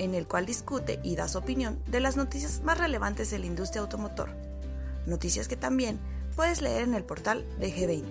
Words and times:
en 0.00 0.14
el 0.14 0.26
cual 0.26 0.46
discute 0.46 0.98
y 1.02 1.14
da 1.14 1.28
su 1.28 1.38
opinión 1.38 1.78
de 1.86 2.00
las 2.00 2.16
noticias 2.16 2.62
más 2.62 2.78
relevantes 2.78 3.30
de 3.30 3.38
la 3.38 3.46
industria 3.46 3.82
automotor. 3.82 4.30
Noticias 5.06 5.46
que 5.46 5.56
también 5.56 6.00
puedes 6.34 6.62
leer 6.62 6.84
en 6.84 6.94
el 6.94 7.04
portal 7.04 7.44
de 7.60 7.70
G20. 7.70 8.04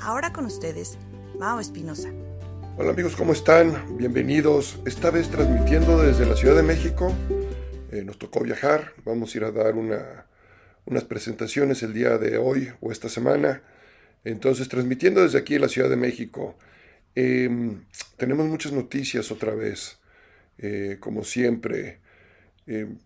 Ahora 0.00 0.32
con 0.32 0.44
ustedes, 0.44 0.98
Mao 1.38 1.60
Espinosa. 1.60 2.10
Hola 2.76 2.90
amigos, 2.90 3.14
¿cómo 3.14 3.32
están? 3.32 3.96
Bienvenidos. 3.96 4.80
Esta 4.86 5.12
vez 5.12 5.28
transmitiendo 5.28 6.02
desde 6.02 6.26
la 6.26 6.34
Ciudad 6.34 6.56
de 6.56 6.64
México. 6.64 7.14
Eh, 7.92 8.02
nos 8.02 8.18
tocó 8.18 8.40
viajar. 8.40 8.92
Vamos 9.04 9.32
a 9.34 9.38
ir 9.38 9.44
a 9.44 9.52
dar 9.52 9.74
unas 9.76 11.04
presentaciones 11.04 11.82
el 11.84 11.94
día 11.94 12.18
de 12.18 12.38
hoy 12.38 12.72
o 12.80 12.90
esta 12.90 13.08
semana. 13.08 13.62
Entonces, 14.24 14.68
transmitiendo 14.68 15.22
desde 15.22 15.38
aquí 15.38 15.60
la 15.60 15.68
Ciudad 15.68 15.88
de 15.88 15.96
México. 15.96 16.56
Em, 17.14 17.84
tenemos 18.16 18.46
muchas 18.46 18.72
noticias 18.72 19.30
otra 19.30 19.54
vez, 19.54 19.98
eh, 20.58 20.96
como 21.00 21.24
siempre. 21.24 22.00
Em, 22.66 22.98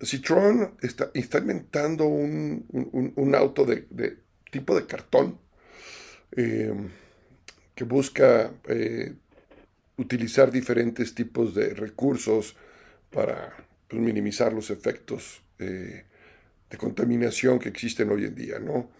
Citroën 0.00 0.76
está, 0.80 1.10
está 1.12 1.38
inventando 1.38 2.06
un, 2.06 3.34
auto 3.34 3.66
de, 3.66 3.86
tipo 4.50 4.74
de 4.74 4.86
cartón 4.86 5.38
em, 6.32 6.88
que 7.74 7.84
busca 7.84 8.50
eh, 8.68 9.14
utilizar 9.96 10.50
diferentes 10.50 11.14
tipos 11.14 11.54
de 11.54 11.74
recursos 11.74 12.56
para 13.10 13.54
pues, 13.88 14.00
minimizar 14.00 14.52
los 14.52 14.70
efectos 14.70 15.42
eh, 15.58 16.04
de 16.70 16.78
contaminación 16.78 17.58
que 17.58 17.68
existen 17.68 18.10
hoy 18.10 18.24
en 18.24 18.34
día. 18.34 18.58
¿no? 18.58 18.90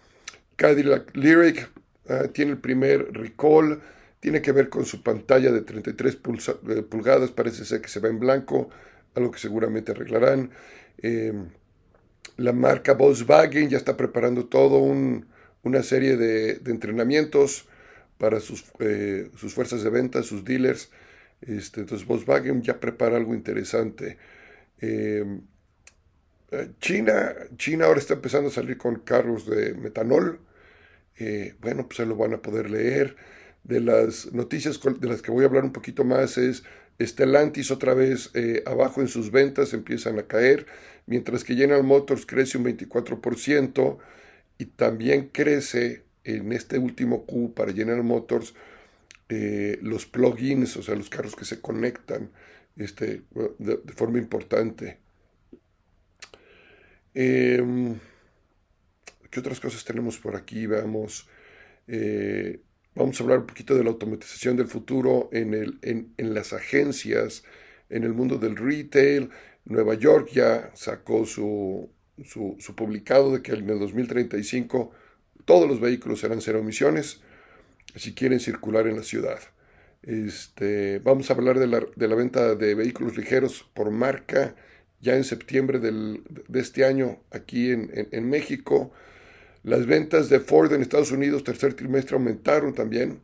Cadillac 0.55 1.15
Lyric 1.15 1.69
ah, 2.09 2.27
tiene 2.31 2.51
el 2.51 2.57
primer 2.59 3.11
recall 3.13 3.81
tiene 4.21 4.41
que 4.41 4.53
ver 4.53 4.69
con 4.69 4.85
su 4.85 5.03
pantalla 5.03 5.51
de 5.51 5.61
33 5.61 6.15
eh, 6.15 6.81
pulgadas, 6.83 7.31
parece 7.31 7.65
ser 7.65 7.81
que 7.81 7.89
se 7.89 7.99
va 7.99 8.07
en 8.07 8.19
blanco, 8.19 8.69
algo 9.15 9.31
que 9.31 9.39
seguramente 9.39 9.91
arreglarán. 9.91 10.51
Em, 10.99 11.49
la 12.37 12.53
marca 12.53 12.93
Volkswagen 12.93 13.69
ya 13.69 13.77
está 13.77 13.97
preparando 13.97 14.45
todo 14.45 14.77
una 15.63 15.83
serie 15.83 16.17
de, 16.17 16.61
entrenamientos 16.67 17.67
para 18.19 18.39
sus, 18.39 18.63
eh, 18.79 19.29
sus, 19.35 19.55
fuerzas 19.55 19.83
de 19.83 19.89
venta, 19.89 20.21
sus 20.21 20.45
dealers. 20.45 20.91
Este, 21.41 21.81
entonces 21.81 22.07
Volkswagen 22.07 22.61
ya 22.61 22.79
prepara 22.79 23.17
algo 23.17 23.33
interesante. 23.33 24.17
Em, 24.79 25.41
eh, 26.51 26.69
China, 26.79 27.33
China 27.57 27.85
ahora 27.85 27.99
está 27.99 28.13
empezando 28.13 28.49
a 28.49 28.53
salir 28.53 28.77
con 28.77 28.99
carros 28.99 29.47
de 29.47 29.73
metanol. 29.73 30.39
bueno, 31.59 31.87
pues 31.87 31.97
se 31.97 32.05
lo 32.05 32.15
van 32.15 32.33
a 32.33 32.41
poder 32.41 32.69
leer 32.69 33.15
de 33.63 33.79
las 33.79 34.31
noticias 34.33 34.79
de 34.99 35.07
las 35.07 35.21
que 35.21 35.31
voy 35.31 35.43
a 35.43 35.47
hablar 35.47 35.63
un 35.63 35.73
poquito 35.73 36.03
más 36.03 36.37
es 36.37 36.63
Stellantis 36.99 37.71
otra 37.71 37.93
vez 37.93 38.31
eh, 38.33 38.63
abajo 38.65 39.01
en 39.01 39.07
sus 39.07 39.31
ventas 39.31 39.73
empiezan 39.73 40.19
a 40.19 40.23
caer, 40.23 40.65
mientras 41.05 41.43
que 41.43 41.55
General 41.55 41.83
Motors 41.83 42.25
crece 42.25 42.57
un 42.57 42.65
24% 42.65 43.97
y 44.57 44.65
también 44.65 45.29
crece 45.29 46.03
en 46.23 46.51
este 46.53 46.77
último 46.77 47.25
Q 47.25 47.53
para 47.53 47.73
General 47.73 48.03
Motors 48.03 48.53
eh, 49.29 49.79
los 49.81 50.05
plugins, 50.05 50.75
o 50.77 50.83
sea, 50.83 50.95
los 50.95 51.09
carros 51.09 51.35
que 51.35 51.45
se 51.45 51.61
conectan 51.61 52.31
este, 52.75 53.23
de, 53.59 53.77
forma 53.95 54.17
importante. 54.17 54.99
Em, 57.13 57.97
¿Qué 59.29 59.39
otras 59.39 59.59
cosas 59.59 59.83
tenemos 59.85 60.17
por 60.17 60.35
aquí? 60.35 60.67
Veamos. 60.67 61.27
Eh, 61.87 62.59
Vamos 62.93 63.19
a 63.19 63.23
hablar 63.23 63.39
un 63.39 63.47
poquito 63.47 63.75
de 63.75 63.85
la 63.85 63.91
automatización 63.91 64.57
del 64.57 64.67
futuro 64.67 65.29
en, 65.31 66.13
las 66.17 66.51
agencias, 66.51 67.43
en 67.89 68.03
el 68.03 68.13
mundo 68.13 68.37
del 68.37 68.57
retail. 68.57 69.29
Nueva 69.63 69.93
York 69.93 70.29
ya 70.33 70.71
sacó 70.73 71.25
su, 71.25 71.89
su, 72.25 72.57
publicado 72.75 73.31
de 73.31 73.41
que 73.41 73.53
en 73.53 73.69
el 73.69 73.79
2035 73.79 74.91
todos 75.45 75.69
los 75.69 75.79
vehículos 75.79 76.19
serán 76.19 76.41
cero 76.41 76.59
emisiones 76.59 77.21
si 77.95 78.13
quieren 78.13 78.41
circular 78.41 78.87
en 78.87 78.97
la 78.97 79.03
ciudad. 79.03 79.39
Este, 80.03 80.99
vamos 80.99 81.29
a 81.29 81.33
hablar 81.33 81.59
de 81.59 81.67
la, 81.67 82.15
venta 82.15 82.55
de 82.55 82.75
vehículos 82.75 83.15
ligeros 83.15 83.69
por 83.73 83.89
marca 83.91 84.55
ya 84.99 85.15
en 85.15 85.23
septiembre 85.23 85.79
de 85.79 86.59
este 86.59 86.83
año 86.83 87.19
aquí 87.31 87.71
en, 87.71 88.09
en 88.11 88.29
México. 88.29 88.91
Las 89.63 89.85
ventas 89.85 90.29
de 90.29 90.39
Ford 90.39 90.73
en 90.73 90.81
Estados 90.81 91.11
Unidos 91.11 91.43
tercer 91.43 91.73
trimestre 91.73 92.15
aumentaron 92.15 92.73
también. 92.73 93.19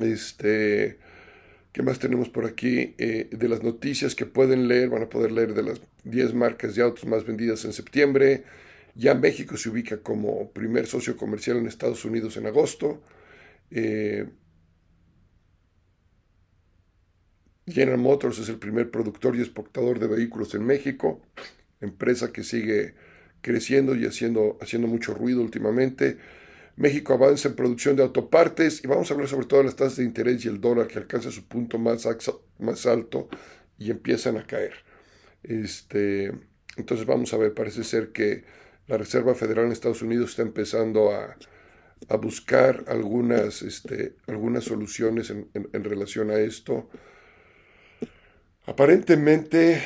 Este, 0.00 0.98
¿Qué 1.72 1.82
más 1.82 1.98
tenemos 1.98 2.28
por 2.28 2.46
aquí? 2.46 2.94
Eh, 2.98 3.28
de 3.32 3.48
las 3.48 3.62
noticias 3.62 4.14
que 4.14 4.26
pueden 4.26 4.68
leer, 4.68 4.90
van 4.90 5.02
a 5.02 5.08
poder 5.08 5.32
leer 5.32 5.54
de 5.54 5.64
las 5.64 5.80
10 6.04 6.34
marcas 6.34 6.76
de 6.76 6.82
autos 6.82 7.06
más 7.06 7.24
vendidas 7.24 7.64
en 7.64 7.72
septiembre. 7.72 8.44
Ya 8.94 9.14
México 9.14 9.56
se 9.56 9.70
ubica 9.70 9.98
como 9.98 10.50
primer 10.52 10.86
socio 10.86 11.16
comercial 11.16 11.56
en 11.56 11.66
Estados 11.66 12.04
Unidos 12.04 12.36
en 12.36 12.46
agosto. 12.46 13.02
Eh, 13.72 14.28
General 17.66 17.98
Motors 17.98 18.38
es 18.38 18.48
el 18.48 18.58
primer 18.58 18.90
productor 18.90 19.34
y 19.34 19.40
exportador 19.40 19.98
de 19.98 20.06
vehículos 20.06 20.54
en 20.54 20.64
México, 20.64 21.22
empresa 21.80 22.32
que 22.32 22.44
sigue 22.44 22.94
creciendo 23.44 23.94
y 23.94 24.06
haciendo, 24.06 24.58
haciendo 24.62 24.88
mucho 24.88 25.12
ruido 25.12 25.42
últimamente. 25.42 26.16
México 26.76 27.12
avanza 27.12 27.48
en 27.50 27.54
producción 27.54 27.94
de 27.94 28.02
autopartes 28.02 28.82
y 28.82 28.88
vamos 28.88 29.10
a 29.10 29.14
hablar 29.14 29.28
sobre 29.28 29.46
todo 29.46 29.60
de 29.60 29.66
las 29.66 29.76
tasas 29.76 29.98
de 29.98 30.04
interés 30.04 30.44
y 30.44 30.48
el 30.48 30.62
dólar 30.62 30.88
que 30.88 30.98
alcanza 30.98 31.30
su 31.30 31.44
punto 31.46 31.78
más, 31.78 32.08
más 32.58 32.86
alto 32.86 33.28
y 33.78 33.90
empiezan 33.90 34.38
a 34.38 34.46
caer. 34.46 34.72
Este, 35.42 36.32
entonces 36.78 37.06
vamos 37.06 37.34
a 37.34 37.36
ver, 37.36 37.52
parece 37.52 37.84
ser 37.84 38.12
que 38.12 38.44
la 38.86 38.96
Reserva 38.96 39.34
Federal 39.34 39.66
en 39.66 39.72
Estados 39.72 40.00
Unidos 40.00 40.30
está 40.30 40.42
empezando 40.42 41.12
a, 41.12 41.36
a 42.08 42.16
buscar 42.16 42.84
algunas, 42.88 43.60
este, 43.60 44.16
algunas 44.26 44.64
soluciones 44.64 45.28
en, 45.28 45.50
en 45.52 45.84
relación 45.84 46.30
a 46.30 46.38
esto. 46.38 46.88
Aparentemente, 48.64 49.82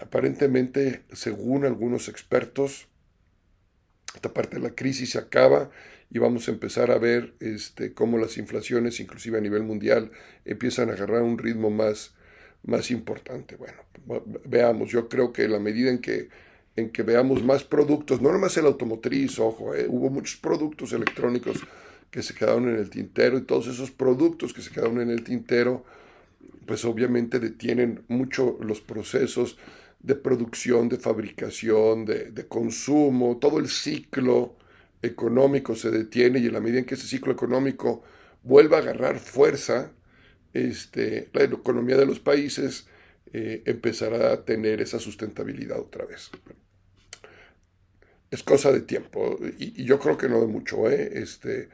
aparentemente, 0.00 1.02
según 1.12 1.64
algunos 1.64 2.08
expertos, 2.08 2.86
esta 4.14 4.32
parte 4.32 4.56
de 4.56 4.62
la 4.62 4.74
crisis 4.74 5.10
se 5.10 5.18
acaba 5.18 5.70
y 6.10 6.18
vamos 6.18 6.48
a 6.48 6.50
empezar 6.50 6.90
a 6.90 6.98
ver 6.98 7.34
este, 7.40 7.94
cómo 7.94 8.18
las 8.18 8.36
inflaciones, 8.36 8.98
inclusive 9.00 9.38
a 9.38 9.40
nivel 9.40 9.62
mundial, 9.62 10.10
empiezan 10.44 10.90
a 10.90 10.94
agarrar 10.94 11.22
un 11.22 11.38
ritmo 11.38 11.70
más, 11.70 12.14
más 12.64 12.90
importante. 12.90 13.56
Bueno, 13.56 13.78
veamos, 14.44 14.90
yo 14.90 15.08
creo 15.08 15.32
que 15.32 15.46
la 15.46 15.60
medida 15.60 15.90
en 15.90 15.98
que, 15.98 16.28
en 16.74 16.90
que 16.90 17.02
veamos 17.02 17.44
más 17.44 17.62
productos, 17.62 18.20
no 18.20 18.32
nomás 18.32 18.56
el 18.56 18.66
automotriz, 18.66 19.38
ojo, 19.38 19.74
eh, 19.74 19.86
hubo 19.88 20.10
muchos 20.10 20.36
productos 20.40 20.92
electrónicos 20.92 21.58
que 22.10 22.22
se 22.22 22.34
quedaron 22.34 22.68
en 22.68 22.76
el 22.76 22.90
tintero 22.90 23.38
y 23.38 23.42
todos 23.42 23.68
esos 23.68 23.92
productos 23.92 24.52
que 24.52 24.62
se 24.62 24.70
quedaron 24.70 25.00
en 25.00 25.10
el 25.10 25.22
tintero, 25.22 25.84
pues 26.66 26.84
obviamente 26.84 27.38
detienen 27.38 28.02
mucho 28.08 28.58
los 28.60 28.80
procesos 28.80 29.58
de 30.02 30.14
producción, 30.14 30.88
de 30.88 30.96
fabricación, 30.96 32.04
de, 32.04 32.46
consumo, 32.48 33.38
todo 33.38 33.58
el 33.58 33.68
ciclo 33.68 34.56
económico 35.02 35.74
se 35.74 35.90
detiene 35.90 36.38
y 36.38 36.46
en 36.46 36.54
la 36.54 36.60
medida 36.60 36.78
en 36.78 36.84
que 36.84 36.94
ese 36.94 37.06
ciclo 37.06 37.32
económico 37.32 38.02
vuelva 38.42 38.78
a 38.78 38.80
agarrar 38.80 39.18
fuerza, 39.18 39.92
este, 40.52 41.28
la 41.32 41.44
economía 41.44 41.96
de 41.96 42.06
los 42.06 42.18
países 42.18 42.86
eh, 43.32 43.62
empezará 43.66 44.32
a 44.32 44.44
tener 44.44 44.80
esa 44.80 44.98
sustentabilidad 44.98 45.78
otra 45.78 46.06
vez. 46.06 46.30
Es 48.30 48.42
cosa 48.42 48.72
de 48.72 48.80
tiempo 48.80 49.38
y, 49.58 49.84
yo 49.84 49.98
creo 49.98 50.16
que 50.16 50.28
no 50.28 50.40
de 50.40 50.46
mucho. 50.46 50.90
¿eh? 50.90 51.10
Este, 51.14 51.68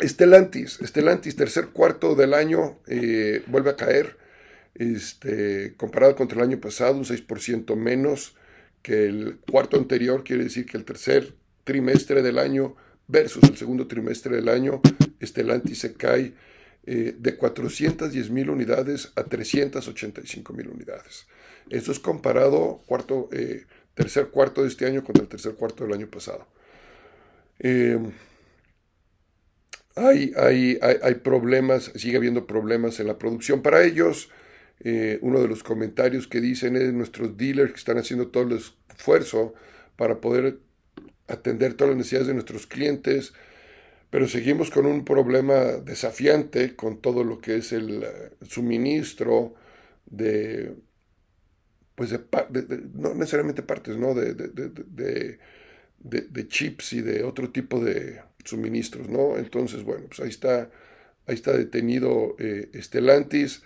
Estelantis, 0.00 0.80
Estelantis, 0.80 1.36
tercer 1.36 1.68
cuarto 1.68 2.14
del 2.14 2.34
año, 2.34 2.78
eh, 2.86 3.42
vuelve 3.46 3.70
a 3.70 3.76
caer 3.76 4.23
este, 4.74 5.74
comparado 5.76 6.16
contra 6.16 6.38
el 6.38 6.48
año 6.50 6.60
pasado, 6.60 6.96
un 6.96 7.04
6% 7.04 7.76
menos 7.76 8.36
que 8.82 9.06
el 9.06 9.38
cuarto 9.50 9.76
anterior, 9.76 10.24
quiere 10.24 10.44
decir 10.44 10.66
que 10.66 10.76
el 10.76 10.84
tercer 10.84 11.34
trimestre 11.64 12.22
del 12.22 12.38
año 12.38 12.76
versus 13.08 13.42
el 13.44 13.56
segundo 13.56 13.86
trimestre 13.86 14.36
del 14.36 14.48
año, 14.48 14.80
Estelantis 15.20 15.78
se 15.78 15.94
cae 15.94 16.34
eh, 16.86 17.14
de 17.18 17.36
410 17.36 18.30
mil 18.30 18.50
unidades 18.50 19.12
a 19.16 19.24
385 19.24 20.52
mil 20.52 20.68
unidades. 20.68 21.26
Eso 21.70 21.92
es 21.92 21.98
comparado 21.98 22.82
cuarto, 22.86 23.30
eh, 23.32 23.64
tercer 23.94 24.28
cuarto 24.28 24.62
de 24.62 24.68
este 24.68 24.86
año 24.86 25.02
contra 25.02 25.22
el 25.22 25.28
tercer 25.28 25.54
cuarto 25.54 25.84
del 25.84 25.94
año 25.94 26.08
pasado. 26.08 26.46
Eh, 27.58 27.98
hay, 29.96 30.32
hay, 30.36 30.78
hay, 30.82 31.14
problemas, 31.14 31.92
sigue 31.94 32.16
habiendo 32.16 32.46
problemas 32.46 32.98
en 33.00 33.06
la 33.06 33.16
producción 33.16 33.62
para 33.62 33.84
ellos. 33.84 34.28
Uno 35.20 35.40
de 35.40 35.48
los 35.48 35.62
comentarios 35.62 36.26
que 36.26 36.40
dicen 36.40 36.76
es 36.76 36.92
nuestros 36.92 37.36
dealers 37.36 37.72
que 37.72 37.78
están 37.78 37.96
haciendo 37.96 38.28
todo 38.28 38.44
el 38.44 38.60
esfuerzo 38.90 39.54
para 39.96 40.20
poder 40.20 40.58
atender 41.28 41.74
todas 41.74 41.90
las 41.90 41.98
necesidades 41.98 42.28
de 42.28 42.34
nuestros 42.34 42.66
clientes, 42.66 43.32
pero 44.10 44.28
seguimos 44.28 44.70
con 44.70 44.86
un 44.86 45.04
problema 45.04 45.54
desafiante 45.54 46.76
con 46.76 47.00
todo 47.00 47.24
lo 47.24 47.40
que 47.40 47.56
es 47.56 47.72
el 47.72 48.02
eh, 48.02 48.30
suministro 48.42 49.54
de, 50.06 50.74
pues 51.94 52.10
de, 52.10 52.20
no 52.94 53.14
necesariamente 53.14 53.62
partes, 53.62 53.96
¿no? 53.96 54.14
De, 54.14 54.34
de, 54.34 55.38
chips 56.48 56.92
y 56.92 57.00
de 57.00 57.24
otro 57.24 57.50
tipo 57.50 57.80
de 57.80 58.20
suministros, 58.44 59.08
¿no? 59.08 59.38
Entonces, 59.38 59.82
bueno, 59.82 60.04
pues 60.08 60.20
ahí 60.20 60.28
está, 60.28 60.70
ahí 61.26 61.34
está 61.34 61.56
detenido 61.56 62.36
eh, 62.38 62.70
Stellantis, 62.74 63.62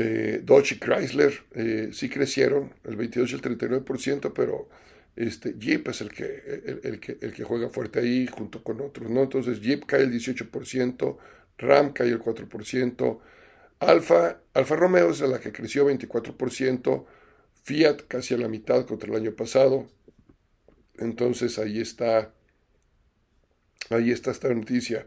eh, 0.00 0.40
Dodge 0.42 0.76
y 0.76 0.78
Chrysler, 0.78 1.32
eh, 1.52 1.90
sí 1.92 2.08
crecieron, 2.08 2.72
el 2.84 2.96
22 2.96 3.32
y 3.32 3.34
el 3.34 3.42
39%, 3.42 4.32
pero 4.34 4.68
este, 5.14 5.54
Jeep 5.58 5.88
es 5.88 6.00
el 6.00 6.10
que, 6.10 6.80
el, 6.82 7.00
que, 7.00 7.18
el 7.20 7.32
que 7.34 7.44
juega 7.44 7.68
fuerte 7.68 8.00
ahí 8.00 8.26
junto 8.26 8.62
con 8.62 8.80
otros, 8.80 9.10
¿no? 9.10 9.22
Entonces 9.22 9.60
Jeep 9.60 9.84
cae 9.84 10.02
el 10.02 10.12
18%, 10.12 11.18
Ram 11.58 11.92
cae 11.92 12.08
el 12.08 12.20
4%, 12.20 13.20
Alfa, 13.80 14.40
Alfa 14.54 14.76
Romeo 14.76 15.10
es 15.10 15.20
la 15.20 15.40
que 15.40 15.52
creció 15.52 15.86
24%, 15.86 17.04
Fiat 17.62 18.02
casi 18.08 18.34
a 18.34 18.38
la 18.38 18.48
mitad 18.48 18.86
contra 18.86 19.10
el 19.10 19.16
año 19.16 19.32
pasado. 19.32 19.86
Entonces 20.98 21.58
ahí 21.58 21.78
está, 21.78 22.32
ahí 23.90 24.10
está 24.10 24.30
esta 24.30 24.52
noticia. 24.52 25.06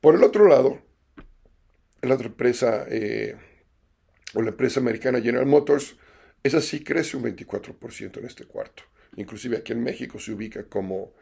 Por 0.00 0.14
el 0.14 0.24
otro 0.24 0.46
lado, 0.46 0.82
la 2.02 2.14
otra 2.14 2.28
empresa, 2.28 2.86
eh, 2.88 3.36
o 4.36 4.42
la 4.42 4.50
empresa 4.50 4.78
americana 4.78 5.20
General 5.20 5.46
Motors, 5.46 5.96
esa 6.44 6.60
sí 6.60 6.84
crece 6.84 7.16
un 7.16 7.24
24% 7.24 8.18
en 8.18 8.24
este 8.24 8.44
cuarto 8.44 8.84
inclusive 9.16 9.56
aquí 9.56 9.72
en 9.72 9.82
México 9.82 10.18
se 10.18 10.32
ubica 10.32 10.64
como, 10.64 11.12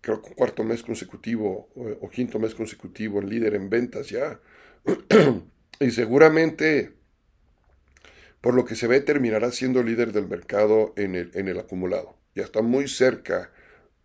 creo 0.00 0.20
que 0.22 0.34
cuarto 0.34 0.64
mes 0.64 0.82
consecutivo 0.82 1.68
o, 1.74 2.10
quinto 2.10 2.38
mes 2.38 2.54
consecutivo, 2.54 3.20
líder 3.20 3.54
en 3.54 3.70
ventas 3.70 4.08
ya. 4.08 4.40
y 5.80 5.90
seguramente, 5.90 6.92
por 8.40 8.54
lo 8.54 8.64
que 8.64 8.74
se 8.74 8.86
ve, 8.86 9.00
terminará 9.00 9.50
siendo 9.52 9.82
líder 9.82 10.12
del 10.12 10.26
mercado 10.26 10.92
en 10.96 11.14
el, 11.14 11.30
en 11.34 11.48
el 11.48 11.58
acumulado. 11.58 12.16
Ya 12.34 12.44
está 12.44 12.62
muy 12.62 12.88
cerca 12.88 13.52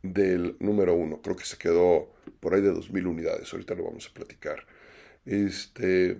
del 0.03 0.57
número 0.59 0.93
uno. 0.93 1.21
Creo 1.21 1.35
que 1.35 1.45
se 1.45 1.57
quedó 1.57 2.13
por 2.39 2.53
ahí 2.53 2.61
de 2.61 2.73
2.000 2.73 3.07
unidades. 3.07 3.51
Ahorita 3.53 3.75
lo 3.75 3.85
vamos 3.85 4.07
a 4.07 4.13
platicar. 4.13 4.65
Este, 5.25 6.17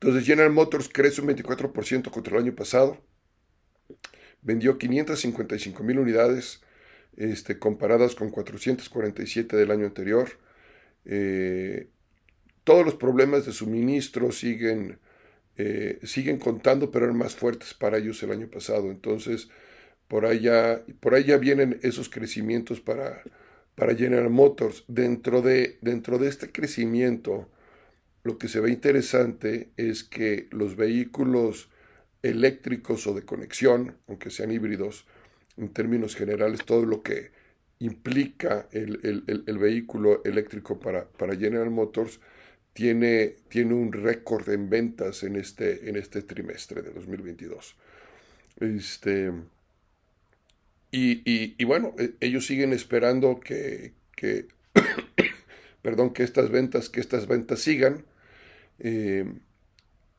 entonces 0.00 0.24
General 0.24 0.50
Motors 0.50 0.88
crece 0.88 1.20
un 1.20 1.28
24% 1.28 2.10
contra 2.10 2.36
el 2.36 2.44
año 2.44 2.54
pasado 2.54 2.98
vendió 4.42 4.78
555 4.78 5.82
mil 5.82 5.98
unidades 5.98 6.60
este, 7.16 7.58
comparadas 7.58 8.14
con 8.14 8.30
447 8.30 9.56
del 9.56 9.70
año 9.70 9.86
anterior. 9.86 10.28
Eh, 11.04 11.88
todos 12.64 12.84
los 12.84 12.94
problemas 12.94 13.46
de 13.46 13.52
suministro 13.52 14.32
siguen, 14.32 14.98
eh, 15.56 15.98
siguen 16.04 16.38
contando, 16.38 16.90
pero 16.90 17.06
eran 17.06 17.18
más 17.18 17.34
fuertes 17.34 17.74
para 17.74 17.98
ellos 17.98 18.22
el 18.22 18.32
año 18.32 18.48
pasado. 18.48 18.90
Entonces, 18.90 19.48
por 20.08 20.26
allá, 20.26 20.82
por 21.00 21.14
allá 21.14 21.36
vienen 21.36 21.78
esos 21.82 22.08
crecimientos 22.08 22.80
para, 22.80 23.22
para 23.74 23.94
General 23.94 24.30
Motors. 24.30 24.84
Dentro 24.88 25.42
de, 25.42 25.78
dentro 25.82 26.18
de 26.18 26.28
este 26.28 26.50
crecimiento, 26.52 27.48
lo 28.22 28.38
que 28.38 28.48
se 28.48 28.60
ve 28.60 28.70
interesante 28.70 29.70
es 29.76 30.04
que 30.04 30.48
los 30.50 30.76
vehículos 30.76 31.70
eléctricos 32.22 33.06
o 33.06 33.14
de 33.14 33.22
conexión, 33.22 33.96
aunque 34.08 34.30
sean 34.30 34.50
híbridos, 34.50 35.06
en 35.56 35.70
términos 35.70 36.16
generales, 36.16 36.64
todo 36.64 36.84
lo 36.84 37.02
que 37.02 37.30
implica 37.78 38.68
el, 38.72 39.58
vehículo 39.58 40.22
eléctrico 40.24 40.78
para, 40.78 41.08
General 41.36 41.70
Motors 41.70 42.20
tiene, 42.72 43.36
tiene 43.48 43.74
un 43.74 43.92
récord 43.92 44.48
en 44.50 44.68
ventas 44.68 45.22
en 45.22 45.36
este, 45.36 45.88
en 45.88 45.96
este 45.96 46.22
trimestre 46.22 46.82
de 46.82 46.90
2022. 46.90 47.76
Este, 48.60 49.32
y, 50.92 51.64
bueno, 51.64 51.94
e, 51.98 52.14
ellos 52.20 52.46
siguen 52.46 52.72
esperando 52.72 53.40
que, 53.40 53.92
perdón, 55.82 56.12
que 56.12 56.22
estas 56.22 56.50
ventas, 56.50 56.88
que 56.88 57.00
estas 57.00 57.26
ventas 57.26 57.60
sigan. 57.60 58.04
Eh, 58.78 59.24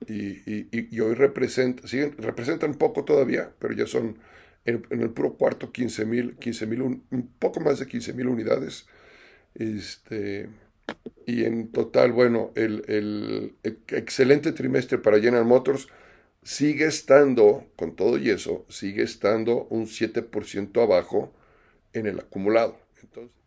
y, 0.07 0.99
hoy 0.99 1.13
representa, 1.13 1.87
siguen, 1.87 2.15
representan 2.17 2.73
poco 2.75 3.05
todavía, 3.05 3.51
pero 3.59 3.73
ya 3.73 3.85
son 3.85 4.17
en, 4.65 4.83
el 4.89 5.09
puro 5.11 5.33
cuarto 5.35 5.71
15 5.71 6.05
mil, 6.05 6.35
15 6.37 6.65
mil, 6.67 6.81
un, 6.81 7.29
poco 7.39 7.59
más 7.59 7.79
de 7.79 7.87
15 7.87 8.13
mil 8.13 8.27
unidades. 8.27 8.87
Este, 9.55 10.49
y 11.25 11.45
en 11.45 11.71
total, 11.71 12.11
bueno, 12.11 12.51
el, 12.55 12.83
el, 12.87 13.55
excelente 13.89 14.51
trimestre 14.53 14.97
para 14.97 15.19
General 15.19 15.45
Motors 15.45 15.87
sigue 16.43 16.85
estando, 16.85 17.67
con 17.75 17.95
todo 17.95 18.17
y 18.17 18.29
eso, 18.29 18.65
sigue 18.69 19.03
estando 19.03 19.65
un 19.69 19.85
7% 19.85 20.81
abajo 20.81 21.33
en 21.93 22.07
el 22.07 22.19
acumulado. 22.19 22.79
Entonces, 23.01 23.40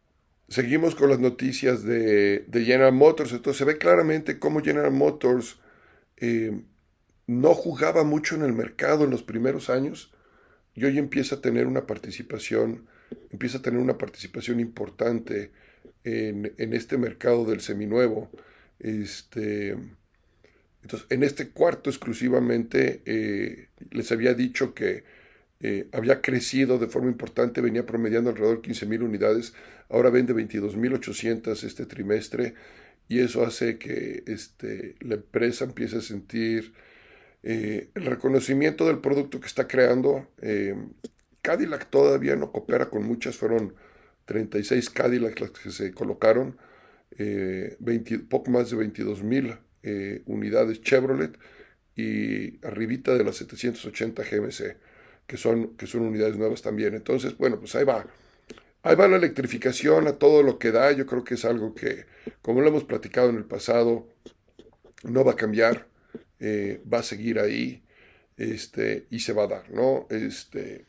seguimos 0.49 0.95
con 0.95 1.11
las 1.11 1.19
noticias 1.19 1.83
de, 1.85 2.45
General 2.53 2.93
Motors. 2.93 3.33
Entonces 3.33 3.59
se 3.59 3.65
ve 3.65 3.79
claramente 3.79 4.39
cómo 4.39 4.63
General 4.63 4.93
Motors 4.93 5.59
eh, 6.17 6.63
no 7.27 7.55
jugaba 7.55 8.05
mucho 8.05 8.35
en 8.35 8.43
el 8.43 8.53
mercado 8.53 9.05
en 9.05 9.11
los 9.11 9.23
primeros 9.23 9.71
años 9.71 10.13
y 10.75 10.85
hoy 10.85 10.99
empieza 10.99 11.37
a 11.37 11.41
tener 11.41 11.67
una 11.67 11.87
participación, 11.87 12.87
empieza 13.31 13.59
a 13.59 13.63
tener 13.63 13.81
una 13.81 13.99
participación 13.99 14.61
importante 14.61 15.53
en, 16.03 16.53
este 16.59 16.99
mercado 16.99 17.45
del 17.45 17.61
seminuevo. 17.61 18.31
Este, 18.79 19.77
entonces, 20.83 21.07
en 21.11 21.23
este 21.23 21.51
cuarto 21.51 21.89
exclusivamente 21.89 23.03
eh, 23.07 23.69
les 23.91 24.13
había 24.13 24.35
dicho 24.35 24.75
que 24.75 25.05
eh, 25.67 25.89
había 25.93 26.21
crecido 26.21 26.79
de 26.79 26.89
forma 26.89 27.09
importante, 27.09 27.63
venía 27.63 27.87
promediando 27.87 28.29
alrededor 28.29 28.61
de 28.61 28.69
15.000 28.69 29.03
unidades, 29.03 29.55
ahora 29.89 30.11
vende 30.11 30.35
22.800 30.35 31.65
este 31.65 31.87
trimestre 31.87 32.53
y 33.09 33.21
eso 33.21 33.47
hace 33.47 33.79
que 33.79 34.25
este, 34.27 34.97
la 35.01 35.15
empresa 35.15 35.65
empiece 35.65 35.97
a 35.97 36.01
sentir 36.03 36.75
eh, 37.43 37.89
el 37.95 38.05
reconocimiento 38.05 38.87
del 38.87 38.99
producto 38.99 39.41
que 39.41 39.47
está 39.47 39.67
creando. 39.67 40.29
Eh, 40.43 40.77
Cadillac 41.41 41.89
todavía 41.89 42.37
no 42.37 42.53
coopera 42.53 42.91
con 42.91 43.05
muchas, 43.05 43.37
fueron 43.37 43.75
36 44.27 44.91
Cadillac 44.91 45.41
las 45.41 45.51
que 45.51 45.71
se 45.71 45.93
colocaron, 45.95 46.59
eh, 47.17 47.79
poco 48.29 48.51
más 48.51 48.69
de 48.69 48.77
22 48.77 49.23
mil 49.23 49.57
unidades 50.27 50.83
Chevrolet 50.83 51.39
y 51.97 52.59
arribita 52.67 53.15
de 53.15 53.25
las 53.25 53.37
780 53.37 54.25
GMC, 54.25 54.77
que 55.27 55.37
son, 55.37 55.77
que 55.77 55.87
son 55.87 56.03
unidades 56.03 56.37
nuevas 56.37 56.63
también. 56.63 56.95
Entonces, 56.95 57.37
bueno, 57.39 57.59
pues 57.59 57.75
ahí 57.75 57.85
va. 57.85 58.07
Ahí 58.83 58.97
va 58.97 59.09
la 59.09 59.17
electrificación 59.17 60.07
a 60.09 60.15
todo 60.19 60.43
lo 60.43 60.59
que 60.59 60.73
da. 60.73 60.93
Yo 60.93 61.07
creo 61.07 61.25
que 61.25 61.35
es 61.35 61.45
algo 61.45 61.75
que, 61.75 62.07
como 62.43 62.61
lo 62.61 62.69
hemos 62.69 62.85
platicado 62.85 63.31
en 63.31 63.37
el 63.37 63.45
pasado, 63.45 64.07
no 65.05 65.25
va 65.25 65.33
a 65.33 65.37
cambiar, 65.37 65.87
eh, 66.41 66.83
va 66.93 66.99
a 66.99 67.03
seguir 67.03 67.39
ahí 67.39 67.83
este, 68.37 69.07
y 69.11 69.21
se 69.21 69.33
va 69.33 69.45
a 69.45 69.49
dar, 69.49 69.71
¿no? 69.71 70.07
Este, 70.11 70.87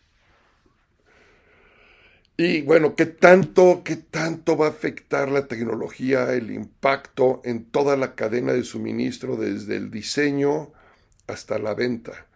y 2.38 2.62
bueno, 2.63 2.96
¿qué 2.96 3.06
tanto, 3.06 3.82
¿qué 3.86 3.96
tanto 3.96 4.58
va 4.58 4.68
a 4.68 4.70
afectar 4.70 5.30
la 5.30 5.48
tecnología, 5.48 6.34
el 6.34 6.51
impacto 6.51 7.42
en 7.46 7.63
toda 7.65 7.96
la 7.96 8.15
cadena 8.15 8.51
de 8.51 8.63
suministro, 8.63 9.38
desde 9.38 9.77
el 9.77 9.89
diseño 9.89 10.74
hasta 11.27 11.60
la 11.60 11.74
venta? 11.75 12.27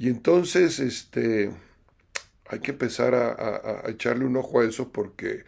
Y 0.00 0.08
entonces, 0.08 0.78
este 0.80 1.50
hay 2.46 2.60
que 2.60 2.70
empezar 2.70 3.14
a, 3.14 3.82
echarle 3.90 4.24
un 4.24 4.34
ojo 4.38 4.60
a 4.60 4.64
eso 4.64 4.90
porque 4.90 5.44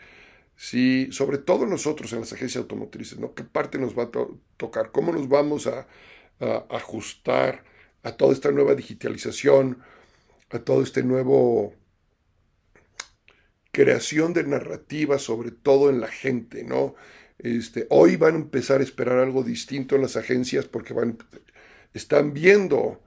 si, 0.57 1.11
sobre 1.11 1.39
todo 1.39 1.65
nosotros 1.65 2.13
en 2.13 2.21
las 2.21 2.35
agencias 2.35 2.61
automotrices, 2.61 3.19
¿no? 3.19 3.33
¿Qué 3.35 3.45
parte 3.45 3.79
nos 3.79 3.99
va 3.99 4.03
a 4.05 4.11
tocar? 4.59 4.93
¿Cómo 4.93 5.11
nos 5.11 5.27
vamos 5.29 5.67
a, 5.67 5.87
ajustar 6.69 7.65
a 8.03 8.13
toda 8.13 8.35
esta 8.35 8.51
nueva 8.51 8.75
digitalización, 8.75 9.79
a 10.51 10.59
todo 10.59 10.83
este 10.83 11.03
nuevo 11.03 11.75
creación 13.71 14.35
de 14.35 14.45
narrativa, 14.45 15.19
sobre 15.19 15.51
todo 15.51 15.89
en 15.89 16.01
la 16.01 16.09
gente, 16.09 16.63
¿no? 16.63 16.95
Este, 17.39 17.87
hoy 17.89 18.17
van 18.17 18.35
a 18.35 18.39
empezar 18.39 18.83
a 18.83 18.85
esperar 18.85 19.19
algo 19.19 19.45
distinto 19.45 19.97
en 19.97 20.03
las 20.03 20.17
agencias 20.17 20.67
porque 20.67 20.93
van, 20.93 21.17
están 21.95 22.35
viendo 22.35 23.01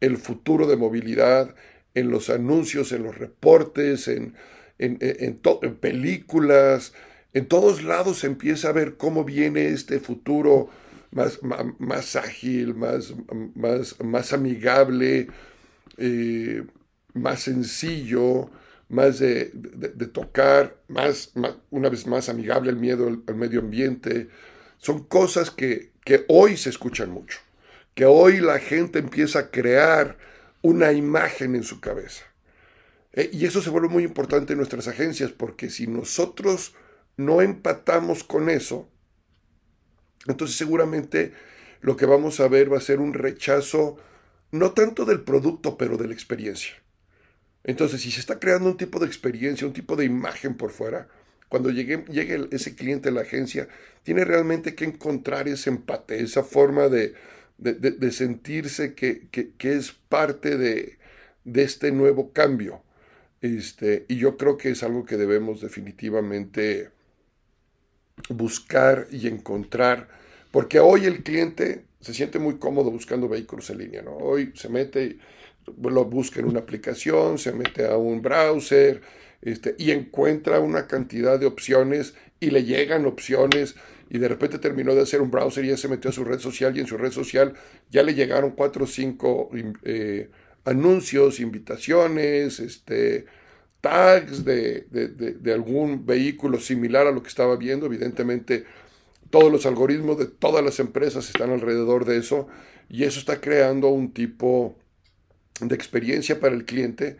el 0.00 0.16
futuro 0.16 0.66
de 0.66 0.76
movilidad 0.76 1.54
en 1.94 2.10
los 2.10 2.30
anuncios, 2.30 2.92
en 2.92 3.02
los 3.02 3.18
reportes, 3.18 4.08
en, 4.08 4.34
en, 4.78 4.98
en, 5.00 5.76
películas, 5.76 6.92
en 7.32 7.46
todos 7.46 7.82
lados 7.82 8.20
se 8.20 8.26
empieza 8.26 8.68
a 8.68 8.72
ver 8.72 8.96
cómo 8.96 9.24
viene 9.24 9.68
este 9.68 10.00
futuro 10.00 10.70
más, 11.10 11.40
más, 11.78 12.16
ágil, 12.16 12.74
más, 12.74 13.14
más, 13.54 13.96
más 14.02 14.32
amigable, 14.32 15.28
eh, 15.96 16.64
más 17.14 17.40
sencillo, 17.40 18.50
más 18.88 19.18
de, 19.18 19.46
tocar, 20.12 20.76
más, 20.88 21.32
una 21.70 21.88
vez 21.88 22.06
más 22.06 22.28
amigable 22.28 22.70
el 22.70 22.76
miedo 22.76 23.08
al, 23.08 23.34
medio 23.34 23.60
ambiente. 23.60 24.28
Son 24.78 25.04
cosas 25.04 25.50
que, 25.50 25.92
que 26.04 26.24
hoy 26.28 26.56
se 26.56 26.70
escuchan 26.70 27.10
mucho, 27.10 27.38
que 27.98 28.06
hoy 28.06 28.38
la 28.38 28.60
gente 28.60 29.00
empieza 29.00 29.40
a 29.40 29.50
crear 29.50 30.18
una 30.62 30.92
imagen 30.92 31.56
en 31.56 31.64
su 31.64 31.80
cabeza. 31.80 32.22
Eh, 33.12 33.28
y 33.32 33.44
eso 33.44 33.60
se 33.60 33.70
vuelve 33.70 33.88
muy 33.88 34.04
importante 34.04 34.52
en 34.52 34.58
nuestras 34.58 34.86
agencias, 34.86 35.32
porque 35.32 35.68
si 35.68 35.88
nosotros 35.88 36.76
no 37.16 37.42
empatamos 37.42 38.22
con 38.22 38.50
eso, 38.50 38.88
entonces 40.28 40.56
seguramente 40.56 41.32
lo 41.80 41.96
que 41.96 42.06
vamos 42.06 42.38
a 42.38 42.46
ver 42.46 42.72
va 42.72 42.78
a 42.78 42.82
ser 42.82 43.00
un 43.00 43.14
rechazo 43.14 43.96
no 44.52 44.70
tanto 44.74 45.04
del 45.04 45.22
producto, 45.22 45.76
pero 45.76 45.96
de 45.96 46.06
la 46.06 46.14
experiencia. 46.14 46.74
Entonces, 47.64 48.00
si 48.00 48.12
se 48.12 48.20
está 48.20 48.38
creando 48.38 48.70
un 48.70 48.76
tipo 48.76 49.00
de 49.00 49.06
experiencia, 49.06 49.66
un 49.66 49.72
tipo 49.72 49.96
de 49.96 50.04
imagen 50.04 50.56
por 50.56 50.70
fuera, 50.70 51.08
cuando 51.48 51.70
llegue, 51.70 52.04
llegue 52.04 52.46
ese 52.52 52.76
cliente 52.76 53.08
a 53.08 53.12
la 53.12 53.22
agencia, 53.22 53.66
tiene 54.04 54.24
realmente 54.24 54.76
que 54.76 54.84
encontrar 54.84 55.48
ese 55.48 55.70
empate, 55.70 56.22
esa 56.22 56.44
forma 56.44 56.88
de, 56.88 57.16
de, 57.58 58.12
sentirse 58.12 58.94
que, 58.94 59.28
que, 59.30 59.72
es 59.72 59.92
parte 59.92 60.56
de, 60.56 60.98
de 61.44 61.62
este 61.62 61.92
nuevo 61.92 62.32
cambio. 62.32 62.82
Este, 63.40 64.04
y 64.08 64.16
yo 64.16 64.36
creo 64.36 64.56
que 64.56 64.70
es 64.70 64.82
algo 64.82 65.04
que 65.04 65.16
debemos 65.16 65.60
definitivamente 65.60 66.90
buscar 68.30 69.06
y 69.10 69.28
encontrar, 69.28 70.08
porque 70.50 70.80
hoy 70.80 71.04
el 71.04 71.22
cliente 71.22 71.84
se 72.00 72.14
siente 72.14 72.38
muy 72.38 72.58
cómodo 72.58 72.90
buscando 72.90 73.28
vehículos 73.28 73.70
en 73.70 73.78
línea, 73.78 74.02
¿no? 74.02 74.16
Hoy 74.16 74.52
se 74.54 74.68
mete, 74.68 75.18
lo 75.80 76.04
busca 76.04 76.40
en 76.40 76.46
una 76.46 76.60
aplicación, 76.60 77.38
se 77.38 77.52
mete 77.52 77.86
a 77.86 77.96
un 77.96 78.22
browser 78.22 79.02
este, 79.42 79.74
y 79.78 79.90
encuentra 79.90 80.60
una 80.60 80.86
cantidad 80.86 81.38
de 81.38 81.46
opciones 81.46 82.14
y 82.40 82.50
le 82.50 82.64
llegan 82.64 83.06
opciones 83.06 83.76
y 84.10 84.18
de 84.18 84.28
repente 84.28 84.58
terminó 84.58 84.94
de 84.94 85.02
hacer 85.02 85.20
un 85.20 85.30
browser 85.30 85.64
y 85.64 85.68
ya 85.68 85.76
se 85.76 85.88
metió 85.88 86.10
a 86.10 86.12
su 86.12 86.24
red 86.24 86.38
social 86.38 86.76
y 86.76 86.80
en 86.80 86.86
su 86.86 86.96
red 86.96 87.12
social 87.12 87.54
ya 87.90 88.02
le 88.02 88.14
llegaron 88.14 88.52
cuatro 88.52 88.84
o 88.84 88.86
cinco 88.86 89.50
eh, 89.82 90.30
anuncios, 90.64 91.40
invitaciones, 91.40 92.60
este, 92.60 93.26
tags 93.80 94.44
de, 94.44 94.86
de, 94.90 95.52
algún 95.52 96.06
vehículo 96.06 96.58
similar 96.58 97.06
a 97.06 97.12
lo 97.12 97.22
que 97.22 97.28
estaba 97.28 97.56
viendo. 97.56 97.86
Evidentemente, 97.86 98.64
todos 99.30 99.52
los 99.52 99.66
algoritmos 99.66 100.18
de 100.18 100.26
todas 100.26 100.64
las 100.64 100.80
empresas 100.80 101.28
están 101.28 101.50
alrededor 101.50 102.04
de 102.04 102.18
eso 102.18 102.48
y 102.88 103.04
eso 103.04 103.18
está 103.18 103.40
creando 103.40 103.88
un 103.88 104.12
tipo 104.12 104.76
de 105.60 105.74
experiencia 105.74 106.40
para 106.40 106.54
el 106.54 106.64
cliente 106.64 107.18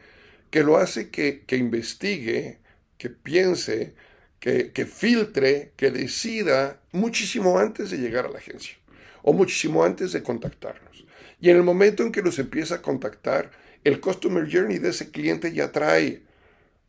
que 0.50 0.62
lo 0.62 0.78
hace 0.78 1.10
que, 1.10 1.44
que 1.46 1.56
investigue, 1.56 2.58
que 2.96 3.10
piense, 3.10 3.94
que, 4.40 4.86
filtre, 4.86 5.72
que 5.76 5.90
decida 5.90 6.80
muchísimo 6.92 7.58
antes 7.58 7.90
de 7.90 7.98
llegar 7.98 8.26
a 8.26 8.30
la 8.30 8.38
agencia 8.38 8.76
o 9.22 9.32
muchísimo 9.32 9.84
antes 9.84 10.12
de 10.12 10.22
contactarnos. 10.22 11.04
Y 11.40 11.50
en 11.50 11.56
el 11.56 11.62
momento 11.62 12.02
en 12.02 12.12
que 12.12 12.22
nos 12.22 12.38
empieza 12.38 12.76
a 12.76 12.82
contactar, 12.82 13.50
el 13.84 14.00
Customer 14.00 14.48
Journey 14.50 14.78
de 14.78 14.90
ese 14.90 15.10
cliente 15.10 15.52
ya 15.52 15.72
trae 15.72 16.22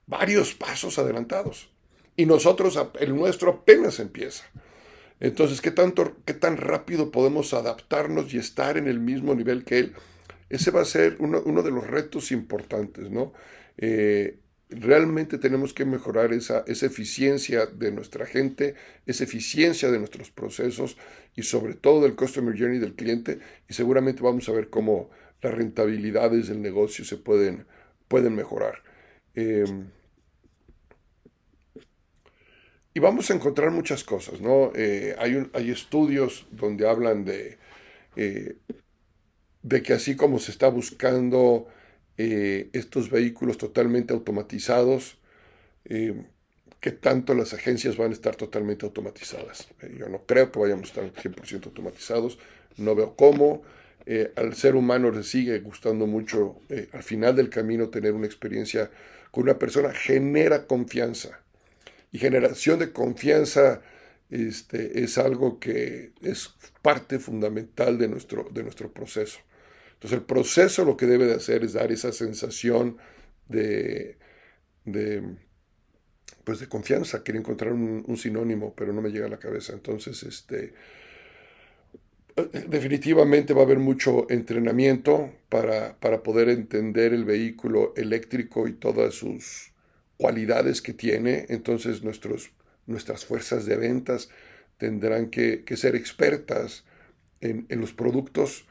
varios 0.07 0.53
pasos 0.53 0.97
adelantados. 0.99 1.69
Y 2.15 2.25
nosotros, 2.25 2.79
el 2.99 3.15
nuestro 3.15 3.51
apenas 3.51 3.99
empieza. 3.99 4.43
Entonces, 5.19 5.61
¿qué, 5.61 5.71
tanto, 5.71 6.15
¿qué 6.25 6.33
tan 6.33 6.57
rápido 6.57 7.11
podemos 7.11 7.53
adaptarnos 7.53 8.33
y 8.33 8.37
estar 8.37 8.77
en 8.77 8.87
el 8.87 8.99
mismo 8.99 9.35
nivel 9.35 9.63
que 9.63 9.79
él? 9.79 9.93
Ese 10.49 10.71
va 10.71 10.81
a 10.81 10.85
ser 10.85 11.17
uno, 11.19 11.61
de 11.61 11.71
los 11.71 11.85
retos 11.85 12.31
importantes, 12.31 13.09
¿no? 13.11 13.33
Eh, 13.77 14.39
realmente 14.69 15.39
tenemos 15.39 15.73
que 15.73 15.85
mejorar 15.85 16.31
esa, 16.31 16.63
esa 16.67 16.85
eficiencia 16.85 17.65
de 17.65 17.91
nuestra 17.91 18.25
gente, 18.25 18.75
esa 19.05 19.23
eficiencia 19.23 19.89
de 19.89 19.97
nuestros 19.97 20.29
procesos 20.29 20.97
y 21.35 21.43
sobre 21.43 21.73
todo 21.73 22.01
del 22.03 22.15
customer 22.15 22.57
journey 22.57 22.79
del 22.79 22.93
cliente 22.93 23.39
y 23.67 23.73
seguramente 23.73 24.21
vamos 24.21 24.47
a 24.47 24.51
ver 24.51 24.69
cómo 24.69 25.09
las 25.41 25.53
rentabilidades 25.53 26.49
del 26.49 26.61
negocio 26.61 27.03
se 27.03 27.17
pueden, 27.17 27.65
pueden 28.07 28.35
mejorar. 28.35 28.83
Eh, 29.33 29.65
y 32.93 32.99
vamos 32.99 33.29
a 33.29 33.33
encontrar 33.33 33.71
muchas 33.71 34.03
cosas, 34.03 34.41
¿no? 34.41 34.71
Eh, 34.75 35.15
hay, 35.19 35.49
hay, 35.53 35.71
estudios 35.71 36.47
donde 36.51 36.87
hablan 36.87 37.23
de, 37.23 37.57
eh, 38.15 38.57
de 39.61 39.81
que 39.81 39.93
así 39.93 40.15
como 40.15 40.39
se 40.39 40.51
está 40.51 40.69
buscando 40.69 41.67
eh, 42.21 42.69
estos 42.73 43.09
vehículos 43.09 43.57
totalmente 43.57 44.13
automatizados, 44.13 45.17
que 46.79 46.91
tanto 46.91 47.33
las 47.33 47.53
agencias 47.53 47.97
van 47.97 48.11
a 48.11 48.13
estar 48.13 48.35
totalmente 48.35 48.85
automatizadas. 48.85 49.69
yo 49.97 50.07
no 50.07 50.23
creo 50.27 50.51
que 50.51 50.59
vayamos 50.59 50.95
a 50.95 51.01
estar 51.01 51.33
100% 51.33 51.65
automatizados, 51.65 52.37
no 52.77 52.93
veo 52.93 53.15
cómo. 53.15 53.63
al 54.35 54.53
ser 54.53 54.75
humano 54.75 55.09
le 55.09 55.23
sigue 55.23 55.59
gustando 55.61 56.05
mucho, 56.05 56.59
al 56.91 57.01
final 57.01 57.35
del 57.35 57.49
camino, 57.49 57.89
tener 57.89 58.13
una 58.13 58.27
experiencia 58.27 58.91
con 59.31 59.43
una 59.43 59.57
persona 59.57 59.91
genera 59.93 60.67
confianza 60.67 61.39
y 62.11 62.19
generación 62.19 62.79
de 62.79 62.91
confianza 62.91 63.81
este, 64.29 65.03
es 65.03 65.17
algo 65.17 65.59
que 65.59 66.11
es 66.21 66.53
parte 66.81 67.19
fundamental 67.19 67.97
de 67.97 68.07
nuestro, 68.07 68.47
de 68.51 68.63
nuestro 68.63 68.91
proceso. 68.91 69.39
Entonces 69.99 70.19
el 70.19 70.25
proceso 70.25 70.85
lo 70.85 70.95
que 70.95 71.05
debe 71.05 71.25
de 71.25 71.35
hacer 71.35 71.63
es 71.63 71.73
dar 71.73 71.91
esa 71.91 72.11
sensación 72.11 72.97
de, 73.47 74.17
de 74.85 75.23
pues 76.43 76.59
de 76.59 76.67
confianza. 76.67 77.23
Quería 77.23 77.41
encontrar 77.41 77.73
un, 77.73 78.03
un, 78.07 78.17
sinónimo, 78.17 78.73
pero 78.75 78.93
no 78.93 79.01
me 79.01 79.09
llega 79.09 79.25
a 79.25 79.29
la 79.29 79.39
cabeza. 79.39 79.73
Entonces, 79.73 80.23
este, 80.23 80.73
definitivamente 82.67 83.53
va 83.53 83.61
a 83.61 83.65
haber 83.65 83.79
mucho 83.79 84.25
entrenamiento 84.29 85.33
para, 85.49 85.97
para 85.99 86.23
poder 86.23 86.49
entender 86.49 87.13
el 87.13 87.25
vehículo 87.25 87.93
eléctrico 87.97 88.67
y 88.67 88.73
todas 88.73 89.15
sus 89.15 89.73
cualidades 90.19 90.81
que 90.81 90.93
tiene, 90.93 91.45
entonces 91.47 92.03
nuestros, 92.03 92.51
nuestras 92.87 93.25
fuerzas 93.25 93.65
de 93.65 93.77
ventas 93.77 94.29
tendrán 94.77 95.29
que, 95.29 95.63
ser 95.77 95.95
expertas 95.95 96.83
en, 97.39 97.65
los 97.69 97.93
productos, 97.93 98.65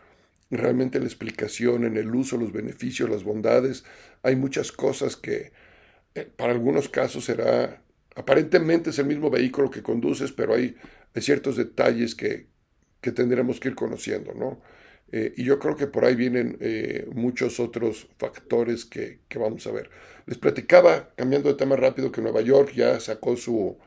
realmente 0.51 0.99
en 0.99 1.05
la 1.05 1.09
explicación, 1.09 1.85
en 1.85 1.97
el 1.97 2.15
uso, 2.15 2.37
los 2.37 2.53
beneficios, 2.53 3.11
las 3.11 3.25
bondades. 3.25 3.85
Hay 4.23 4.37
muchas 4.37 4.73
cosas 4.73 5.17
que 5.17 5.53
eh, 6.15 6.25
para 6.37 6.53
algunos 6.53 6.89
casos 6.89 7.25
será, 7.25 7.83
aparentemente 8.17 8.91
es 8.91 8.99
el 8.99 9.07
mismo 9.07 9.31
vehículo 9.31 9.71
que 9.71 9.83
conduces, 9.83 10.33
pero 10.33 10.55
hay, 10.55 10.77
ciertos 11.17 11.57
detalles 11.57 12.15
que, 12.15 12.47
que 13.01 13.11
tendremos 13.11 13.59
que 13.59 13.69
ir 13.69 13.75
conociendo, 13.75 14.35
¿no? 14.35 14.63
Eh, 15.11 15.33
y 15.37 15.45
yo 15.45 15.59
creo 15.59 15.77
que 15.77 15.87
por 15.87 16.05
ahí 16.05 16.15
vienen 16.15 16.59
eh, 16.61 17.07
muchos 17.15 17.61
otros 17.61 18.09
factores 18.19 18.85
que, 18.85 19.21
vamos 19.37 19.67
a 19.67 19.73
ver. 19.73 19.91
Les 20.27 20.39
platicaba, 20.39 21.11
cambiando 21.17 21.49
de 21.49 21.55
tema 21.55 21.77
rápido, 21.77 22.13
que 22.13 22.21
Nueva 22.21 22.43
York 22.43 22.73
ya 22.75 23.01
sacó 23.01 23.37
su, 23.37 23.79